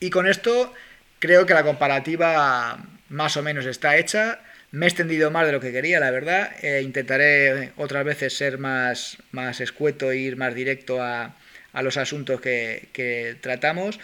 Y 0.01 0.11
con 0.11 0.27
esto 0.27 0.73
creo 1.19 1.47
que 1.47 1.55
la 1.55 1.63
comparativa 1.63 2.85
más 3.09 3.37
o 3.37 3.43
menos 3.43 3.67
está 3.67 3.97
hecha. 3.97 4.41
Me 4.73 4.87
he 4.87 4.89
extendido 4.89 5.31
más 5.31 5.47
de 5.47 5.53
lo 5.53 5.61
que 5.61 5.71
quería, 5.71 6.01
la 6.01 6.11
verdad. 6.11 6.51
Eh, 6.63 6.83
intentaré 6.83 7.73
otras 7.77 8.05
veces 8.05 8.37
ser 8.37 8.59
más, 8.59 9.19
más 9.31 9.61
escueto 9.61 10.11
e 10.11 10.17
ir 10.17 10.37
más 10.37 10.55
directo 10.55 11.03
a, 11.03 11.37
a 11.73 11.83
los 11.83 11.97
asuntos 11.99 12.41
que, 12.41 12.89
que 12.93 13.37
tratamos. 13.41 14.01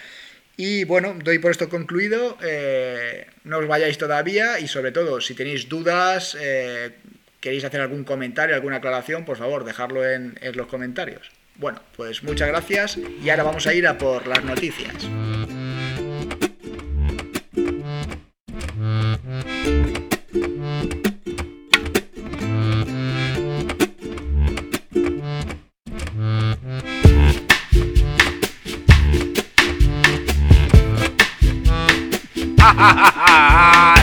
Y 0.56 0.84
bueno, 0.84 1.16
doy 1.22 1.38
por 1.38 1.50
esto 1.50 1.68
concluido. 1.68 2.36
Eh, 2.42 3.26
no 3.44 3.58
os 3.58 3.66
vayáis 3.66 3.96
todavía 3.96 4.60
y 4.60 4.68
sobre 4.68 4.92
todo, 4.92 5.20
si 5.20 5.34
tenéis 5.34 5.68
dudas, 5.68 6.36
eh, 6.38 6.92
queréis 7.40 7.64
hacer 7.64 7.80
algún 7.80 8.04
comentario, 8.04 8.54
alguna 8.54 8.76
aclaración, 8.76 9.24
por 9.24 9.38
favor, 9.38 9.64
dejadlo 9.64 10.08
en, 10.08 10.38
en 10.40 10.56
los 10.56 10.66
comentarios. 10.66 11.30
Bueno, 11.58 11.80
pues 11.96 12.22
muchas 12.22 12.48
gracias 12.48 12.96
y 12.96 13.28
ahora 13.30 13.42
vamos 13.42 13.66
a 13.66 13.74
ir 13.74 13.86
a 13.86 13.98
por 13.98 14.26
las 14.28 14.44
noticias. 14.44 15.08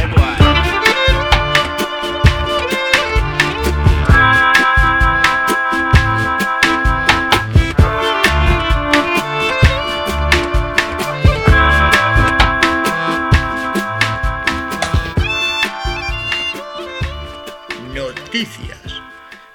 Noticias. 17.95 19.01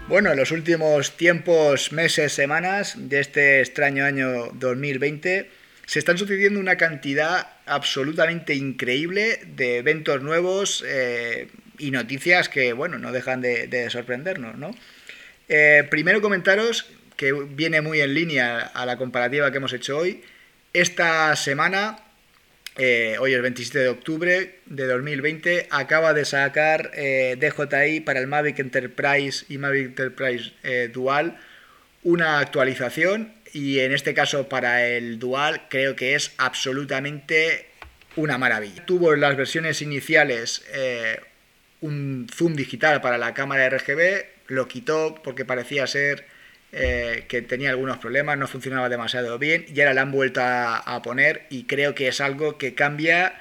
Bueno, 0.08 0.32
en 0.32 0.38
los 0.38 0.50
últimos 0.50 1.14
tiempos, 1.18 1.92
meses, 1.92 2.32
semanas 2.32 2.94
de 2.96 3.20
este 3.20 3.60
extraño 3.60 4.06
año 4.06 4.46
2020, 4.54 5.50
se 5.84 5.98
están 5.98 6.16
sucediendo 6.16 6.58
una 6.58 6.76
cantidad 6.76 7.48
absolutamente 7.66 8.54
increíble 8.54 9.40
de 9.44 9.76
eventos 9.76 10.22
nuevos 10.22 10.82
eh, 10.86 11.48
y 11.78 11.90
noticias 11.90 12.48
que, 12.48 12.72
bueno, 12.72 12.98
no 12.98 13.12
dejan 13.12 13.42
de, 13.42 13.90
sorprendernos, 13.90 14.56
¿no? 14.56 14.74
Eh, 15.50 15.86
primero 15.90 16.22
comentaros 16.22 16.86
que 17.16 17.32
viene 17.32 17.82
muy 17.82 18.00
en 18.00 18.14
línea 18.14 18.58
a 18.58 18.86
la 18.86 18.96
comparativa 18.96 19.50
que 19.50 19.58
hemos 19.58 19.74
hecho 19.74 19.98
hoy. 19.98 20.22
Esta 20.72 21.36
semana, 21.36 21.98
eh, 22.76 23.16
hoy 23.18 23.34
es 23.34 23.42
27 23.42 23.78
de 23.78 23.88
octubre 23.88 24.60
de 24.66 24.86
2020, 24.86 25.68
acaba 25.70 26.14
de 26.14 26.24
sacar 26.24 26.92
DJI 26.92 28.00
para 28.00 28.20
el 28.20 28.26
Mavic 28.26 28.58
Enterprise 28.58 29.44
y 29.48 29.58
Mavic 29.58 29.86
Enterprise 29.86 30.52
Dual 30.92 31.38
una 32.02 32.38
actualización 32.38 33.34
y 33.52 33.80
en 33.80 33.92
este 33.92 34.14
caso 34.14 34.48
para 34.48 34.86
el 34.86 35.18
Dual 35.18 35.66
creo 35.68 35.96
que 35.96 36.14
es 36.14 36.32
absolutamente 36.38 37.66
una 38.16 38.38
maravilla. 38.38 38.84
Tuvo 38.86 39.14
en 39.14 39.20
las 39.20 39.36
versiones 39.36 39.82
iniciales 39.82 40.64
eh, 40.72 41.20
un 41.80 42.26
zoom 42.32 42.54
digital 42.54 43.00
para 43.00 43.18
la 43.18 43.34
cámara 43.34 43.68
RGB, 43.68 44.24
lo 44.48 44.68
quitó 44.68 45.20
porque 45.22 45.44
parecía 45.44 45.86
ser 45.86 46.26
eh, 46.72 47.24
que 47.28 47.42
tenía 47.42 47.70
algunos 47.70 47.98
problemas, 47.98 48.38
no 48.38 48.46
funcionaba 48.46 48.88
demasiado 48.88 49.38
bien 49.38 49.66
y 49.74 49.80
ahora 49.80 49.94
la 49.94 50.02
han 50.02 50.12
vuelto 50.12 50.40
a, 50.42 51.00
poner 51.02 51.46
y 51.50 51.64
creo 51.64 51.96
que 51.96 52.06
es 52.06 52.20
algo 52.20 52.58
que 52.58 52.74
cambia 52.74 53.34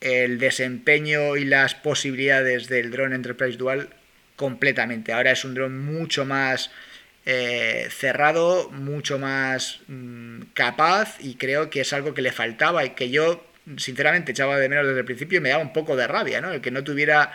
el 0.00 0.38
desempeño 0.38 1.36
y 1.36 1.44
las 1.44 1.74
posibilidades 1.74 2.68
del 2.68 2.90
drone 2.90 3.14
Enterprise 3.14 3.58
Dual 3.58 3.90
completamente. 4.36 5.12
Ahora 5.12 5.32
es 5.32 5.44
un 5.44 5.54
drone 5.54 5.78
mucho 5.78 6.24
más 6.24 6.70
eh, 7.26 7.88
cerrado, 7.90 8.70
mucho 8.70 9.18
más 9.18 9.80
mm, 9.88 10.40
capaz 10.54 11.16
y 11.20 11.34
creo 11.34 11.68
que 11.68 11.82
es 11.82 11.92
algo 11.92 12.14
que 12.14 12.22
le 12.22 12.32
faltaba 12.32 12.86
y 12.86 12.90
que 12.90 13.10
yo 13.10 13.44
sinceramente 13.76 14.32
echaba 14.32 14.58
de 14.58 14.68
menos 14.68 14.86
desde 14.86 15.00
el 15.00 15.04
principio 15.04 15.38
y 15.38 15.40
me 15.42 15.50
daba 15.50 15.62
un 15.62 15.74
poco 15.74 15.94
de 15.94 16.06
rabia, 16.06 16.40
¿no? 16.40 16.52
El 16.52 16.62
que 16.62 16.70
no 16.70 16.82
tuviera 16.82 17.32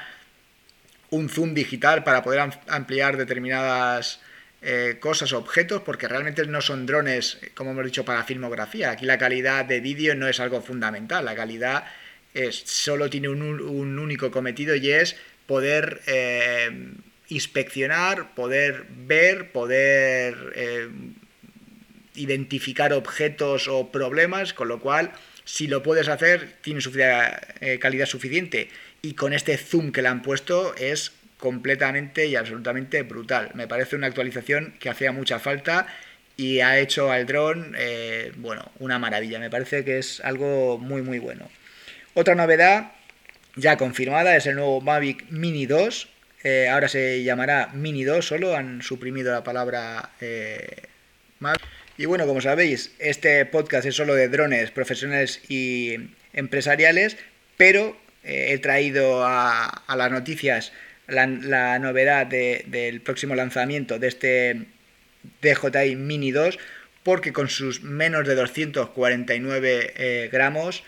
un 1.11 1.29
zoom 1.29 1.53
digital 1.53 2.03
para 2.03 2.23
poder 2.23 2.49
ampliar 2.67 3.17
determinadas 3.17 4.19
eh, 4.61 4.97
cosas, 4.99 5.33
objetos, 5.33 5.83
porque 5.83 6.07
realmente 6.07 6.45
no 6.47 6.61
son 6.61 6.85
drones, 6.85 7.39
como 7.53 7.71
hemos 7.71 7.85
dicho, 7.85 8.05
para 8.05 8.23
filmografía. 8.23 8.91
Aquí 8.91 9.05
la 9.05 9.17
calidad 9.17 9.65
de 9.65 9.79
vídeo 9.79 10.15
no 10.15 10.27
es 10.27 10.39
algo 10.39 10.61
fundamental, 10.61 11.25
la 11.25 11.35
calidad 11.35 11.85
es, 12.33 12.63
solo 12.65 13.09
tiene 13.09 13.29
un, 13.29 13.99
único 13.99 14.31
cometido 14.31 14.75
y 14.75 14.91
es 14.91 15.15
poder 15.45 16.01
eh, 16.07 16.69
inspeccionar, 17.29 18.33
poder 18.35 18.85
ver, 18.89 19.51
poder 19.51 20.53
eh, 20.55 20.89
identificar 22.15 22.93
objetos 22.93 23.67
o 23.67 23.91
problemas, 23.91 24.53
con 24.53 24.67
lo 24.67 24.79
cual, 24.79 25.11
si 25.45 25.67
lo 25.67 25.83
puedes 25.83 26.07
hacer, 26.07 26.57
tiene 26.61 26.81
eh, 27.61 27.79
calidad 27.79 28.05
suficiente. 28.05 28.69
Y 29.01 29.13
con 29.13 29.33
este 29.33 29.57
zoom 29.57 29.91
que 29.91 30.01
le 30.01 30.09
han 30.09 30.21
puesto 30.21 30.75
es 30.75 31.13
completamente 31.37 32.25
y 32.27 32.35
absolutamente 32.35 33.03
brutal. 33.03 33.51
Me 33.53 33.67
parece 33.67 33.95
una 33.95 34.07
actualización 34.07 34.73
que 34.79 34.89
hacía 34.89 35.11
mucha 35.11 35.39
falta 35.39 35.87
y 36.37 36.59
ha 36.59 36.79
hecho 36.79 37.11
al 37.11 37.25
dron, 37.25 37.75
eh, 37.77 38.31
bueno, 38.37 38.71
una 38.79 38.99
maravilla. 38.99 39.39
Me 39.39 39.49
parece 39.49 39.83
que 39.83 39.97
es 39.97 40.21
algo 40.21 40.77
muy, 40.77 41.01
muy 41.01 41.19
bueno. 41.19 41.49
Otra 42.13 42.35
novedad 42.35 42.91
ya 43.55 43.75
confirmada 43.77 44.35
es 44.35 44.45
el 44.45 44.55
nuevo 44.55 44.81
Mavic 44.81 45.25
Mini 45.31 45.65
2, 45.65 46.07
eh, 46.43 46.69
ahora 46.69 46.87
se 46.87 47.23
llamará 47.23 47.71
Mini 47.73 48.03
2 48.03 48.25
solo, 48.25 48.55
han 48.55 48.83
suprimido 48.83 49.31
la 49.31 49.43
palabra 49.43 50.11
eh, 50.21 50.83
Y 51.97 52.05
bueno, 52.05 52.27
como 52.27 52.39
sabéis, 52.39 52.93
este 52.99 53.43
podcast 53.45 53.87
es 53.87 53.95
solo 53.95 54.13
de 54.13 54.29
drones 54.29 54.69
profesionales 54.69 55.41
y 55.49 55.95
empresariales, 56.33 57.17
pero 57.57 57.97
he 58.23 58.57
traído 58.59 59.25
a, 59.25 59.83
las 59.95 60.11
noticias 60.11 60.73
la, 61.07 61.79
novedad 61.79 62.27
del 62.27 63.01
próximo 63.01 63.35
lanzamiento 63.35 63.99
de 63.99 64.07
este 64.07 64.65
DJI 65.41 65.95
Mini 65.95 66.31
2, 66.31 66.59
porque 67.03 67.33
con 67.33 67.49
sus 67.49 67.81
menos 67.83 68.27
de 68.27 68.35
249 68.35 69.93
eh, 69.95 70.29
gramos, 70.31 70.83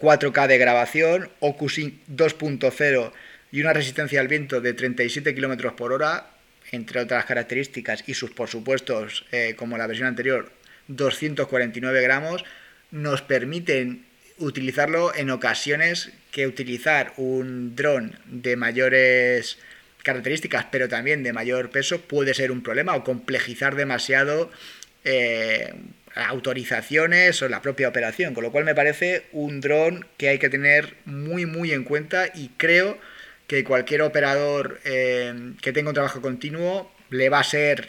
4K 0.00 0.46
de 0.46 0.58
grabación, 0.58 1.30
OcuSync 1.40 1.94
2.0 2.08 3.12
y 3.52 3.60
una 3.60 3.72
resistencia 3.72 4.20
al 4.20 4.28
viento 4.28 4.60
de 4.60 4.72
37 4.72 5.34
km 5.34 5.74
por 5.74 5.92
hora, 5.92 6.30
entre 6.70 7.00
otras 7.00 7.24
características, 7.24 8.04
y 8.06 8.14
sus 8.14 8.30
por 8.30 8.48
supuesto, 8.48 9.06
eh, 9.32 9.54
como 9.56 9.76
la 9.76 9.86
versión 9.86 10.08
anterior, 10.08 10.52
249 10.88 12.02
gramos, 12.02 12.44
nos 12.90 13.22
permiten 13.22 14.04
utilizarlo 14.40 15.14
en 15.14 15.30
ocasiones 15.30 16.10
que 16.32 16.46
utilizar 16.46 17.12
un 17.16 17.76
dron 17.76 18.18
de 18.26 18.56
mayores 18.56 19.58
características, 20.02 20.66
pero 20.70 20.88
también 20.88 21.22
de 21.22 21.32
mayor 21.32 21.70
peso, 21.70 22.00
puede 22.00 22.34
ser 22.34 22.50
un 22.50 22.62
problema 22.62 22.94
o 22.94 23.04
complejizar 23.04 23.76
demasiado 23.76 24.50
eh, 25.04 25.72
autorizaciones 26.14 27.40
o 27.42 27.48
la 27.48 27.62
propia 27.62 27.88
operación, 27.88 28.34
con 28.34 28.42
lo 28.42 28.50
cual 28.50 28.64
me 28.64 28.74
parece 28.74 29.26
un 29.32 29.60
dron 29.60 30.06
que 30.16 30.28
hay 30.28 30.38
que 30.38 30.48
tener 30.48 30.94
muy 31.04 31.46
muy 31.46 31.72
en 31.72 31.84
cuenta 31.84 32.26
y 32.34 32.48
creo 32.56 32.98
que 33.46 33.64
cualquier 33.64 34.02
operador 34.02 34.80
eh, 34.84 35.52
que 35.60 35.72
tenga 35.72 35.90
un 35.90 35.94
trabajo 35.94 36.20
continuo 36.20 36.90
le 37.10 37.28
va 37.28 37.40
a 37.40 37.44
ser 37.44 37.88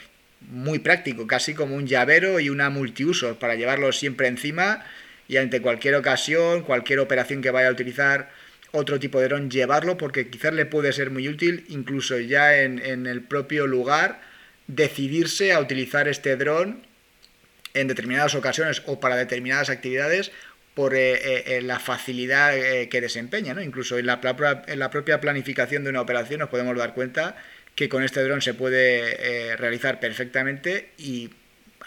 muy 0.49 0.79
práctico, 0.79 1.27
casi 1.27 1.53
como 1.53 1.75
un 1.75 1.87
llavero 1.87 2.39
y 2.39 2.49
una 2.49 2.69
multiuso 2.69 3.37
para 3.37 3.55
llevarlo 3.55 3.91
siempre 3.91 4.27
encima 4.27 4.83
y 5.31 5.37
ante 5.37 5.61
cualquier 5.61 5.95
ocasión, 5.95 6.61
cualquier 6.61 6.99
operación 6.99 7.41
que 7.41 7.51
vaya 7.51 7.69
a 7.69 7.71
utilizar 7.71 8.29
otro 8.71 8.99
tipo 8.99 9.21
de 9.21 9.29
dron, 9.29 9.49
llevarlo 9.49 9.97
porque 9.97 10.29
quizás 10.29 10.53
le 10.53 10.65
puede 10.65 10.91
ser 10.91 11.09
muy 11.09 11.29
útil, 11.29 11.63
incluso 11.69 12.19
ya 12.19 12.57
en, 12.57 13.07
el 13.07 13.21
propio 13.21 13.65
lugar, 13.65 14.19
decidirse 14.67 15.53
a 15.53 15.61
utilizar 15.61 16.09
este 16.09 16.35
dron 16.35 16.85
en 17.73 17.87
determinadas 17.87 18.35
ocasiones 18.35 18.83
o 18.87 18.99
para 18.99 19.15
determinadas 19.15 19.69
actividades 19.69 20.33
por 20.73 20.95
eh, 20.95 21.13
eh, 21.13 21.43
eh, 21.45 21.61
la 21.61 21.79
facilidad 21.79 22.51
que 22.89 22.99
desempeña. 22.99 23.53
¿no? 23.53 23.61
Incluso 23.61 23.97
en 23.97 24.07
la, 24.07 24.19
en 24.67 24.79
la, 24.79 24.89
propia 24.89 25.21
planificación 25.21 25.85
de 25.85 25.91
una 25.91 26.01
operación 26.01 26.41
nos 26.41 26.49
podemos 26.49 26.77
dar 26.77 26.93
cuenta 26.93 27.37
que 27.75 27.87
con 27.87 28.03
este 28.03 28.21
dron 28.21 28.41
se 28.41 28.53
puede 28.53 29.55
realizar 29.55 30.01
perfectamente 30.01 30.89
y 30.97 31.29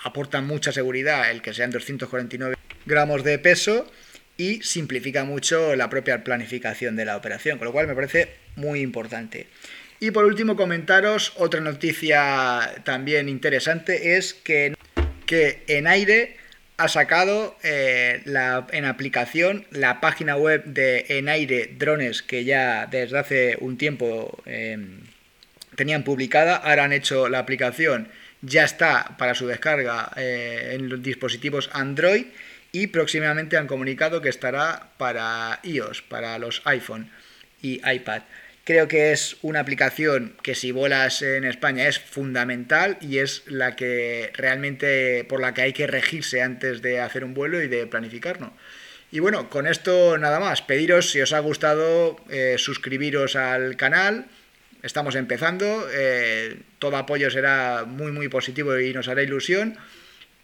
aporta 0.02 0.40
mucha 0.40 0.72
seguridad 0.72 1.30
el 1.30 1.42
que 1.42 1.52
sean 1.52 1.70
249 1.70 2.54
gramos 2.86 3.24
de 3.24 3.38
peso 3.38 3.90
y 4.36 4.62
simplifica 4.62 5.24
mucho 5.24 5.76
la 5.76 5.88
propia 5.88 6.24
planificación 6.24 6.96
de 6.96 7.04
la 7.04 7.16
operación, 7.16 7.58
con 7.58 7.66
lo 7.66 7.72
cual 7.72 7.86
me 7.86 7.94
parece 7.94 8.28
muy 8.56 8.80
importante. 8.80 9.46
Y 10.00 10.10
por 10.10 10.24
último 10.24 10.56
comentaros 10.56 11.32
otra 11.36 11.60
noticia 11.60 12.82
también 12.84 13.28
interesante 13.28 14.16
es 14.16 14.34
que, 14.34 14.74
que 15.26 15.62
en 15.68 15.86
aire 15.86 16.36
ha 16.76 16.88
sacado 16.88 17.56
eh, 17.62 18.20
la, 18.24 18.66
en 18.72 18.84
aplicación 18.84 19.64
la 19.70 20.00
página 20.00 20.36
web 20.36 20.64
de 20.64 21.06
Enaire 21.08 21.72
Drones 21.78 22.22
que 22.22 22.44
ya 22.44 22.86
desde 22.86 23.18
hace 23.18 23.56
un 23.60 23.78
tiempo 23.78 24.42
em, 24.44 24.98
tenían 25.76 26.02
publicada, 26.02 26.56
ahora 26.56 26.84
han 26.84 26.92
hecho 26.92 27.28
la 27.28 27.38
aplicación, 27.38 28.08
ya 28.42 28.64
está 28.64 29.16
para 29.18 29.34
su 29.34 29.46
descarga 29.46 30.10
eh, 30.16 30.72
en 30.74 30.88
los 30.88 31.02
dispositivos 31.02 31.70
Android 31.72 32.26
y 32.74 32.88
próximamente 32.88 33.56
han 33.56 33.68
comunicado 33.68 34.20
que 34.20 34.28
estará 34.28 34.90
para 34.98 35.60
iOS, 35.62 36.02
para 36.02 36.36
los 36.40 36.60
iPhone 36.64 37.08
y 37.62 37.80
iPad. 37.88 38.22
Creo 38.64 38.88
que 38.88 39.12
es 39.12 39.36
una 39.42 39.60
aplicación 39.60 40.36
que 40.42 40.56
si 40.56 40.72
vuelas 40.72 41.22
en 41.22 41.44
España 41.44 41.86
es 41.86 42.00
fundamental 42.00 42.98
y 43.00 43.18
es 43.18 43.44
la 43.46 43.76
que 43.76 44.32
realmente 44.34 45.24
por 45.28 45.40
la 45.40 45.54
que 45.54 45.62
hay 45.62 45.72
que 45.72 45.86
regirse 45.86 46.42
antes 46.42 46.82
de 46.82 46.98
hacer 46.98 47.22
un 47.22 47.32
vuelo 47.32 47.62
y 47.62 47.68
de 47.68 47.86
planificarlo. 47.86 48.52
Y 49.12 49.20
bueno, 49.20 49.48
con 49.50 49.68
esto 49.68 50.18
nada 50.18 50.40
más. 50.40 50.60
Pediros 50.62 51.10
si 51.10 51.20
os 51.20 51.32
ha 51.32 51.38
gustado 51.38 52.16
eh, 52.28 52.56
suscribiros 52.58 53.36
al 53.36 53.76
canal. 53.76 54.26
Estamos 54.82 55.14
empezando. 55.14 55.86
Eh, 55.92 56.56
todo 56.80 56.96
apoyo 56.96 57.30
será 57.30 57.84
muy 57.86 58.10
muy 58.10 58.26
positivo 58.26 58.76
y 58.80 58.92
nos 58.92 59.06
hará 59.06 59.22
ilusión 59.22 59.78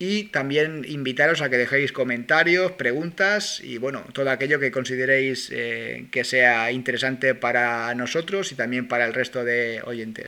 y 0.01 0.25
también 0.25 0.87
invitaros 0.89 1.43
a 1.43 1.51
que 1.51 1.59
dejéis 1.59 1.93
comentarios, 1.93 2.73
preguntas 2.73 3.61
y 3.63 3.77
bueno, 3.77 4.03
todo 4.15 4.31
aquello 4.31 4.59
que 4.59 4.71
consideréis 4.73 5.51
eh, 5.53 6.07
que 6.11 6.25
sea 6.25 6.73
interesante 6.73 7.35
para 7.35 7.95
nosotros 7.95 8.51
y 8.51 8.55
también 8.55 8.89
para 8.89 9.05
el 9.05 9.13
resto 9.13 9.45
de 9.45 9.83
oyentes. 9.85 10.27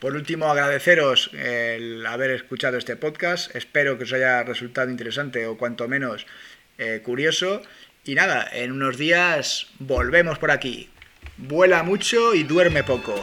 Por 0.00 0.16
último, 0.16 0.46
agradeceros 0.46 1.30
el 1.34 2.04
haber 2.04 2.32
escuchado 2.32 2.76
este 2.76 2.96
podcast. 2.96 3.54
Espero 3.54 3.96
que 3.96 4.04
os 4.04 4.12
haya 4.12 4.42
resultado 4.42 4.90
interesante 4.90 5.46
o 5.46 5.56
cuanto 5.56 5.86
menos 5.86 6.26
eh, 6.76 7.00
curioso. 7.04 7.62
Y 8.04 8.16
nada, 8.16 8.48
en 8.52 8.72
unos 8.72 8.98
días 8.98 9.68
volvemos 9.78 10.40
por 10.40 10.50
aquí. 10.50 10.90
Vuela 11.36 11.84
mucho 11.84 12.34
y 12.34 12.42
duerme 12.42 12.82
poco. 12.82 13.14